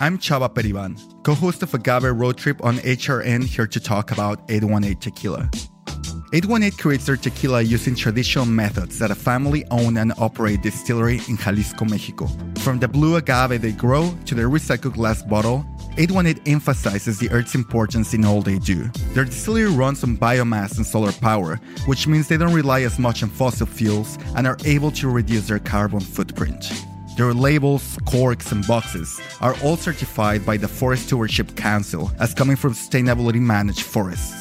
I'm 0.00 0.16
Chava 0.16 0.48
Periban, 0.48 0.96
co 1.24 1.34
host 1.34 1.60
of 1.64 1.74
Agave 1.74 2.16
Road 2.16 2.38
Trip 2.38 2.64
on 2.64 2.76
HRN, 2.76 3.42
here 3.42 3.66
to 3.66 3.80
talk 3.80 4.12
about 4.12 4.38
818 4.48 5.00
Tequila. 5.00 5.50
818 6.32 6.78
creates 6.78 7.06
their 7.06 7.16
tequila 7.16 7.62
using 7.62 7.96
traditional 7.96 8.46
methods 8.46 9.02
at 9.02 9.10
a 9.10 9.16
family 9.16 9.64
owned 9.72 9.98
and 9.98 10.12
operated 10.18 10.62
distillery 10.62 11.20
in 11.28 11.36
Jalisco, 11.36 11.84
Mexico. 11.84 12.28
From 12.58 12.78
the 12.78 12.86
blue 12.86 13.16
agave 13.16 13.60
they 13.60 13.72
grow 13.72 14.16
to 14.26 14.36
their 14.36 14.48
recycled 14.48 14.94
glass 14.94 15.22
bottle, 15.24 15.66
818 15.98 16.52
emphasizes 16.52 17.18
the 17.18 17.30
earth's 17.30 17.54
importance 17.54 18.14
in 18.14 18.24
all 18.24 18.40
they 18.40 18.58
do. 18.58 18.84
Their 19.14 19.26
distillery 19.26 19.70
runs 19.70 20.02
on 20.02 20.16
biomass 20.16 20.76
and 20.76 20.86
solar 20.86 21.12
power, 21.12 21.56
which 21.86 22.06
means 22.06 22.28
they 22.28 22.36
don't 22.36 22.54
rely 22.54 22.82
as 22.82 22.98
much 22.98 23.22
on 23.22 23.28
fossil 23.28 23.66
fuels 23.66 24.18
and 24.36 24.46
are 24.46 24.56
able 24.64 24.90
to 24.92 25.10
reduce 25.10 25.48
their 25.48 25.58
carbon 25.58 26.00
footprint. 26.00 26.72
Their 27.16 27.34
labels, 27.34 27.98
corks, 28.06 28.52
and 28.52 28.66
boxes 28.66 29.20
are 29.42 29.54
all 29.62 29.76
certified 29.76 30.46
by 30.46 30.56
the 30.56 30.68
Forest 30.68 31.06
Stewardship 31.06 31.56
Council 31.56 32.10
as 32.18 32.32
coming 32.32 32.56
from 32.56 32.72
sustainability 32.72 33.40
managed 33.40 33.82
forests. 33.82 34.32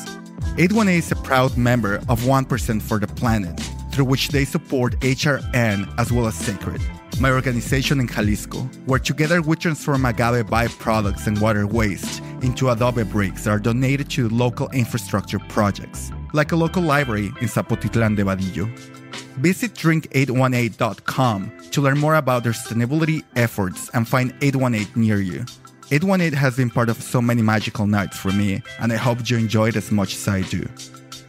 818 0.58 1.00
is 1.00 1.12
a 1.12 1.16
proud 1.18 1.58
member 1.58 1.96
of 2.08 2.22
1% 2.22 2.82
for 2.82 2.98
the 2.98 3.08
Planet, 3.08 3.60
through 3.92 4.06
which 4.06 4.30
they 4.30 4.46
support 4.46 4.98
HRN 5.02 5.94
as 5.98 6.14
well 6.14 6.28
as 6.28 6.36
Sacred, 6.36 6.82
my 7.20 7.32
organization 7.32 8.00
in 8.00 8.08
Jalisco, 8.08 8.60
where 8.86 9.00
together 9.00 9.42
we 9.42 9.56
transform 9.56 10.06
agave 10.06 10.46
byproducts 10.46 11.28
and 11.28 11.40
water 11.40 11.68
waste 11.68 12.22
into 12.42 12.70
adobe 12.70 13.04
bricks 13.04 13.44
that 13.44 13.52
are 13.52 13.60
donated 13.60 14.10
to 14.12 14.30
local 14.30 14.70
infrastructure 14.70 15.40
projects, 15.50 16.12
like 16.34 16.52
a 16.52 16.56
local 16.56 16.84
library 16.84 17.28
in 17.42 17.48
Zapotitlan 17.48 18.16
de 18.16 18.24
Vadillo. 18.24 18.66
Visit 19.38 19.74
drink818.com 19.74 21.52
to 21.72 21.82
learn 21.82 21.98
more 21.98 22.16
about 22.16 22.44
their 22.44 22.54
sustainability 22.54 23.24
efforts 23.36 23.90
and 23.94 24.08
find 24.08 24.34
818 24.42 25.02
near 25.02 25.20
you. 25.20 25.46
818 25.92 26.38
has 26.38 26.56
been 26.56 26.70
part 26.70 26.90
of 26.90 27.02
so 27.02 27.22
many 27.22 27.42
magical 27.42 27.86
nights 27.88 28.18
for 28.18 28.32
me, 28.32 28.62
and 28.80 28.94
I 28.94 28.98
hope 28.98 29.30
you 29.30 29.38
enjoy 29.38 29.70
it 29.70 29.76
as 29.76 29.92
much 29.92 30.16
as 30.16 30.28
I 30.28 30.42
do. 30.44 30.66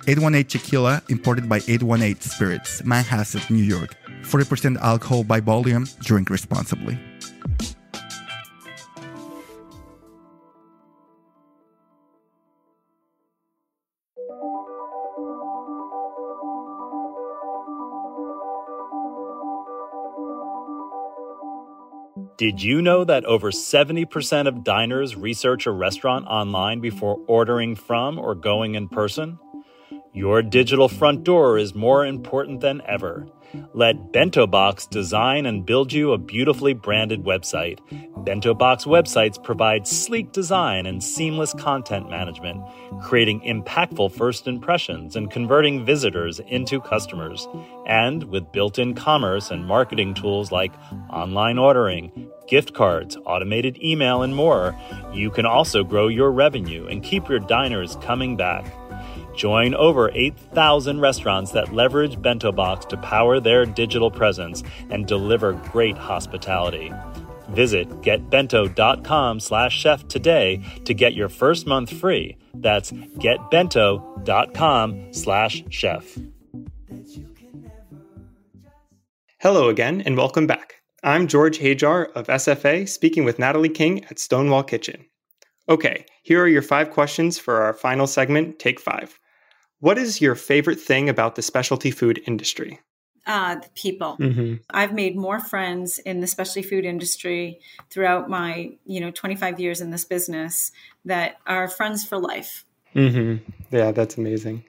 818 0.07 0.45
Tequila, 0.45 1.03
imported 1.09 1.49
by 1.49 1.59
818 1.69 2.21
Spirits, 2.21 2.83
Manhasset, 2.83 3.51
New 3.51 3.63
York. 3.63 3.97
40% 4.23 4.79
alcohol 4.79 5.25
by 5.25 5.41
volume, 5.41 5.87
drink 6.01 6.31
responsibly. 6.31 6.99
Did 22.43 22.61
you 22.61 22.83
know 22.83 23.05
that 23.05 23.25
over 23.25 23.53
70% 23.53 24.49
of 24.49 24.65
diners 24.65 25.15
research 25.15 25.67
a 25.67 25.71
restaurant 25.71 26.27
online 26.27 26.81
before 26.81 27.21
ordering 27.29 27.77
from 27.77 28.19
or 28.19 28.35
going 28.35 28.75
in 28.75 28.89
person? 28.89 29.39
Your 30.13 30.43
digital 30.43 30.89
front 30.89 31.23
door 31.23 31.57
is 31.57 31.73
more 31.73 32.05
important 32.05 32.61
than 32.61 32.83
ever. 32.85 33.29
Let 33.75 34.13
Bento 34.13 34.47
Box 34.47 34.87
design 34.87 35.47
and 35.47 35.65
build 35.67 35.93
you 35.93 36.13
a 36.13 36.19
beautifully 36.19 36.75
branded 36.75 37.25
website. 37.25 37.79
Bento 38.25 38.55
Box 38.55 38.85
websites 38.85 39.43
provide 39.43 39.87
sleek 39.87 40.33
design 40.33 40.87
and 40.87 41.03
seamless 41.03 41.53
content 41.55 42.09
management, 42.09 42.63
creating 43.03 43.41
impactful 43.41 44.13
first 44.13 44.47
impressions 44.47 45.17
and 45.17 45.31
converting 45.31 45.85
visitors 45.85 46.41
into 46.41 46.81
customers. 46.81 47.49
And 47.87 48.25
with 48.25 48.53
built 48.53 48.79
in 48.79 48.95
commerce 48.95 49.51
and 49.51 49.67
marketing 49.67 50.15
tools 50.15 50.53
like 50.53 50.73
online 51.11 51.59
ordering, 51.59 52.31
gift 52.47 52.75
cards, 52.75 53.17
automated 53.25 53.83
email, 53.83 54.23
and 54.23 54.35
more, 54.35 54.77
you 55.13 55.31
can 55.31 55.47
also 55.47 55.83
grow 55.83 56.09
your 56.09 56.31
revenue 56.31 56.87
and 56.87 57.03
keep 57.03 57.29
your 57.29 57.39
diners 57.39 57.97
coming 58.03 58.37
back. 58.37 58.73
Join 59.35 59.75
over 59.75 60.11
8,000 60.13 61.01
restaurants 61.01 61.53
that 61.53 61.73
leverage 61.73 62.21
Bento 62.21 62.53
Box 62.53 62.85
to 62.87 62.97
power 62.97 63.41
their 63.41 63.67
digital 63.67 64.11
presence 64.11 64.63
and 64.91 65.07
deliver 65.07 65.53
great 65.53 65.97
hospitality. 65.97 66.93
Visit 67.51 67.89
getbento.com 68.03 69.41
slash 69.41 69.79
chef 69.79 70.07
today 70.09 70.63
to 70.85 70.95
get 70.95 71.15
your 71.15 71.29
first 71.29 71.67
month 71.67 71.93
free. 71.93 72.37
That's 72.55 72.93
getbento.com 72.93 75.13
slash 75.13 75.65
chef. 75.69 76.19
Hello 79.41 79.69
again 79.69 80.01
and 80.03 80.17
welcome 80.17 80.47
back. 80.47 80.77
I'm 81.03 81.27
George 81.27 81.59
Hajjar 81.59 82.13
of 82.13 82.29
SFA 82.29 82.89
speaking 82.89 83.25
with 83.25 83.41
Natalie 83.41 83.69
King 83.69 84.05
at 84.05 84.21
Stonewall 84.21 84.63
Kitchen. 84.63 85.05
Okay, 85.69 86.07
here 86.23 86.41
are 86.41 86.49
your 86.49 86.63
five 86.63 86.91
questions 86.91 87.39
for 87.39 87.61
our 87.61 87.73
final 87.73 88.07
segment, 88.07 88.61
Take 88.61 88.81
Five. 88.81 89.19
What 89.83 89.99
is 89.99 90.21
your 90.21 90.37
favorite 90.37 90.79
thing 90.79 91.09
about 91.09 91.35
the 91.35 91.43
specialty 91.43 91.91
food 91.91 92.23
industry? 92.25 92.79
Uh, 93.27 93.57
the 93.57 93.69
people. 93.75 94.17
Mm-hmm. 94.21 94.55
I've 94.71 94.95
made 94.95 95.17
more 95.17 95.41
friends 95.41 95.99
in 95.99 96.21
the 96.21 96.29
specialty 96.29 96.63
food 96.63 96.85
industry 96.85 97.59
throughout 97.91 98.31
my, 98.31 98.77
you 98.87 99.01
know, 99.01 99.11
25 99.11 99.59
years 99.59 99.81
in 99.81 99.91
this 99.91 100.05
business 100.05 100.71
that 101.05 101.39
are 101.49 101.67
friends 101.67 102.05
for 102.05 102.17
life. 102.17 102.65
Mm-hmm. 102.95 103.43
Yeah, 103.75 103.91
that's 103.91 104.17
amazing. 104.17 104.63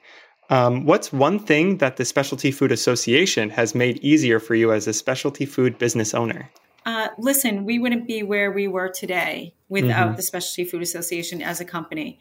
Um, 0.49 0.83
what's 0.87 1.13
one 1.13 1.37
thing 1.37 1.77
that 1.77 1.97
the 1.97 2.05
Specialty 2.05 2.49
Food 2.49 2.71
Association 2.71 3.51
has 3.51 3.75
made 3.75 3.99
easier 3.99 4.39
for 4.39 4.55
you 4.55 4.73
as 4.73 4.87
a 4.87 4.93
specialty 4.93 5.45
food 5.45 5.77
business 5.77 6.15
owner? 6.15 6.49
Uh, 6.87 7.09
listen, 7.19 7.65
we 7.65 7.77
wouldn't 7.77 8.07
be 8.07 8.23
where 8.23 8.51
we 8.51 8.67
were 8.67 8.89
today 8.89 9.53
without 9.69 10.07
mm-hmm. 10.07 10.15
the 10.15 10.23
Specialty 10.23 10.65
Food 10.65 10.81
Association 10.81 11.43
as 11.43 11.61
a 11.61 11.65
company 11.65 12.19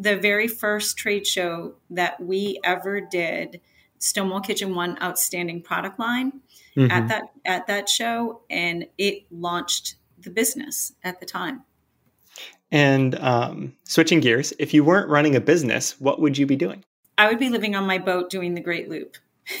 the 0.00 0.16
very 0.16 0.48
first 0.48 0.96
trade 0.96 1.26
show 1.26 1.74
that 1.90 2.20
we 2.20 2.58
ever 2.64 3.00
did, 3.02 3.60
Stonewall 3.98 4.40
Kitchen 4.40 4.74
won 4.74 4.96
outstanding 5.02 5.60
product 5.60 5.98
line 5.98 6.40
mm-hmm. 6.74 6.90
at 6.90 7.08
that 7.08 7.24
at 7.44 7.66
that 7.66 7.88
show, 7.88 8.40
and 8.48 8.86
it 8.96 9.24
launched 9.30 9.96
the 10.18 10.30
business 10.30 10.92
at 11.04 11.20
the 11.20 11.26
time. 11.26 11.64
And 12.72 13.14
um, 13.16 13.76
switching 13.84 14.20
gears, 14.20 14.54
if 14.58 14.72
you 14.72 14.84
weren't 14.84 15.10
running 15.10 15.36
a 15.36 15.40
business, 15.40 16.00
what 16.00 16.20
would 16.20 16.38
you 16.38 16.46
be 16.46 16.56
doing? 16.56 16.84
I 17.18 17.28
would 17.28 17.38
be 17.38 17.50
living 17.50 17.74
on 17.74 17.86
my 17.86 17.98
boat 17.98 18.30
doing 18.30 18.54
the 18.54 18.60
Great 18.62 18.88
Loop. 18.88 19.16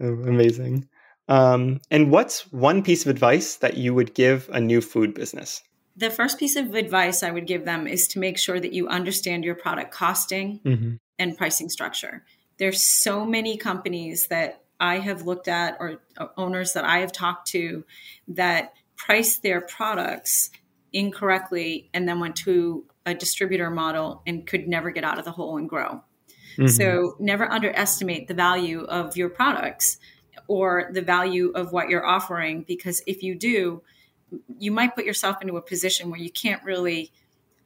Amazing. 0.00 0.88
Um, 1.28 1.80
and 1.90 2.10
what's 2.10 2.50
one 2.52 2.82
piece 2.82 3.04
of 3.04 3.10
advice 3.10 3.56
that 3.56 3.76
you 3.76 3.92
would 3.92 4.14
give 4.14 4.48
a 4.52 4.60
new 4.60 4.80
food 4.80 5.14
business? 5.14 5.62
The 5.96 6.10
first 6.10 6.38
piece 6.38 6.56
of 6.56 6.74
advice 6.74 7.22
I 7.22 7.30
would 7.30 7.46
give 7.46 7.64
them 7.64 7.86
is 7.86 8.08
to 8.08 8.18
make 8.18 8.38
sure 8.38 8.58
that 8.58 8.72
you 8.72 8.88
understand 8.88 9.44
your 9.44 9.54
product 9.54 9.92
costing 9.92 10.60
mm-hmm. 10.64 10.94
and 11.18 11.38
pricing 11.38 11.68
structure. 11.68 12.24
There's 12.58 12.84
so 12.84 13.24
many 13.24 13.56
companies 13.56 14.28
that 14.28 14.62
I 14.80 14.98
have 14.98 15.22
looked 15.22 15.48
at 15.48 15.76
or 15.78 16.00
owners 16.36 16.72
that 16.72 16.84
I 16.84 16.98
have 16.98 17.12
talked 17.12 17.48
to 17.48 17.84
that 18.28 18.74
price 18.96 19.36
their 19.38 19.60
products 19.60 20.50
incorrectly 20.92 21.90
and 21.94 22.08
then 22.08 22.20
went 22.20 22.36
to 22.36 22.84
a 23.06 23.14
distributor 23.14 23.70
model 23.70 24.22
and 24.26 24.46
could 24.46 24.66
never 24.66 24.90
get 24.90 25.04
out 25.04 25.18
of 25.18 25.24
the 25.24 25.32
hole 25.32 25.58
and 25.58 25.68
grow. 25.68 26.02
Mm-hmm. 26.56 26.66
So 26.68 27.16
never 27.18 27.50
underestimate 27.50 28.28
the 28.28 28.34
value 28.34 28.82
of 28.82 29.16
your 29.16 29.28
products 29.28 29.98
or 30.46 30.90
the 30.92 31.02
value 31.02 31.50
of 31.54 31.72
what 31.72 31.88
you're 31.88 32.06
offering 32.06 32.64
because 32.66 33.02
if 33.06 33.22
you 33.22 33.34
do, 33.34 33.82
you 34.58 34.70
might 34.70 34.94
put 34.94 35.04
yourself 35.04 35.36
into 35.40 35.56
a 35.56 35.62
position 35.62 36.10
where 36.10 36.20
you 36.20 36.30
can't 36.30 36.62
really 36.64 37.12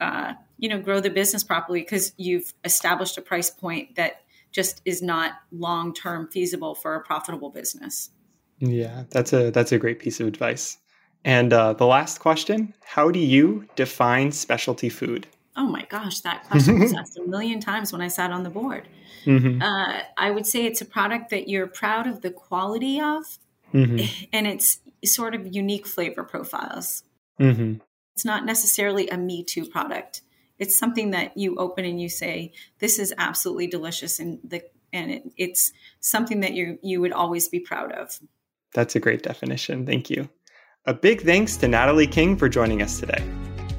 uh, 0.01 0.35
you 0.59 0.69
know 0.69 0.79
grow 0.79 1.01
the 1.01 1.11
business 1.11 1.43
properly 1.43 1.81
because 1.81 2.13
you've 2.17 2.53
established 2.65 3.19
a 3.19 3.23
price 3.23 3.51
point 3.51 3.97
that 3.97 4.23
just 4.53 4.81
is 4.85 5.03
not 5.03 5.33
long 5.53 5.93
term 5.93 6.29
feasible 6.29 6.75
for 6.75 6.95
a 6.95 7.01
profitable 7.01 7.51
business. 7.51 8.11
Yeah, 8.59 9.05
that's 9.11 9.33
a 9.33 9.51
that's 9.51 9.73
a 9.73 9.79
great 9.79 9.99
piece 9.99 10.21
of 10.21 10.27
advice. 10.27 10.79
And 11.25 11.53
uh, 11.53 11.75
the 11.75 11.87
last 11.87 12.19
question: 12.19 12.75
How 12.85 13.11
do 13.11 13.19
you 13.19 13.67
define 13.77 14.33
specialty 14.33 14.89
food? 14.89 15.27
Oh 15.57 15.67
my 15.67 15.85
gosh, 15.89 16.21
that 16.21 16.45
question 16.45 16.79
was 16.79 16.95
asked 16.99 17.19
a 17.19 17.27
million 17.27 17.61
times 17.61 17.93
when 17.93 18.01
I 18.01 18.09
sat 18.09 18.31
on 18.31 18.43
the 18.45 18.51
board. 18.51 18.89
Mm-hmm. 19.25 19.61
Uh, 19.61 20.01
I 20.17 20.31
would 20.31 20.47
say 20.47 20.65
it's 20.65 20.81
a 20.81 20.85
product 20.85 21.31
that 21.31 21.49
you're 21.49 21.67
proud 21.67 22.07
of 22.07 22.23
the 22.23 22.31
quality 22.31 23.01
of, 23.01 23.25
mm-hmm. 23.75 24.25
and 24.33 24.47
it's 24.47 24.79
sort 25.05 25.35
of 25.35 25.55
unique 25.55 25.87
flavor 25.87 26.25
profiles. 26.25 27.05
Mm-hmm. 27.41 27.75
It's 28.15 28.25
not 28.25 28.45
necessarily 28.45 29.09
a 29.09 29.17
me 29.17 29.45
too 29.45 29.65
product. 29.65 30.23
It's 30.59 30.77
something 30.77 31.11
that 31.11 31.37
you 31.37 31.57
open 31.57 31.85
and 31.85 32.01
you 32.01 32.09
say, 32.09 32.53
"This 32.81 32.99
is 32.99 33.15
absolutely 33.17 33.69
delicious," 33.69 34.19
and 34.19 34.41
the 34.43 34.63
and 34.93 35.11
it, 35.11 35.23
it's 35.37 35.73
something 36.01 36.41
that 36.41 36.55
you 36.55 36.79
you 36.83 37.01
would 37.01 37.13
always 37.13 37.49
be 37.49 37.61
proud 37.61 37.93
of. 37.93 38.19
That's 38.75 38.97
a 38.97 39.01
great 39.01 39.23
definition. 39.23 39.87
Thank 39.87 40.11
you. 40.11 40.29
A 40.87 40.95
big 40.95 41.23
thanks 41.23 41.57
to 41.59 41.69
Natalie 41.69 42.07
King 42.07 42.37
for 42.37 42.49
joining 42.49 42.83
us 42.83 42.99
today. 42.99 43.23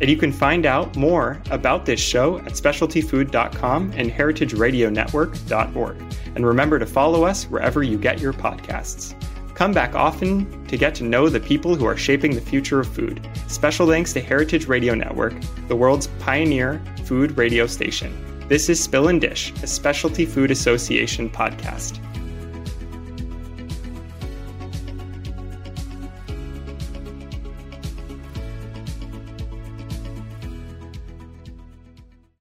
And 0.01 0.10
you 0.10 0.15
can 0.15 0.32
find 0.32 0.65
out 0.65 0.95
more 0.95 1.41
about 1.51 1.86
this 1.86 1.99
show 1.99 2.38
at 2.39 2.53
specialtyfood.com 2.53 3.93
and 3.95 4.12
heritageradionetwork.org. 4.12 6.15
And 6.36 6.45
remember 6.45 6.79
to 6.79 6.86
follow 6.86 7.25
us 7.25 7.43
wherever 7.45 7.84
you 7.84 7.97
get 7.97 8.21
your 8.21 8.32
podcasts. 8.32 9.13
Come 9.60 9.74
back 9.74 9.93
often 9.93 10.65
to 10.67 10.78
get 10.78 10.95
to 10.95 11.04
know 11.04 11.28
the 11.28 11.41
people 11.41 11.76
who 11.76 11.84
are 11.84 11.98
shaping 11.98 12.34
the 12.34 12.39
future 12.39 12.80
of 12.80 12.88
food. 12.88 13.19
Special 13.50 13.86
thanks 13.86 14.13
to 14.13 14.22
Heritage 14.22 14.67
Radio 14.67 14.95
Network, 14.95 15.34
the 15.67 15.76
world's 15.76 16.08
pioneer 16.19 16.82
food 17.04 17.38
radio 17.38 17.67
station. 17.67 18.15
This 18.48 18.69
is 18.69 18.82
Spill 18.82 19.10
and 19.10 19.19
Dish, 19.19 19.52
a 19.62 19.67
Specialty 19.67 20.26
Food 20.26 20.50
Association 20.50 21.30
podcast. 21.30 22.00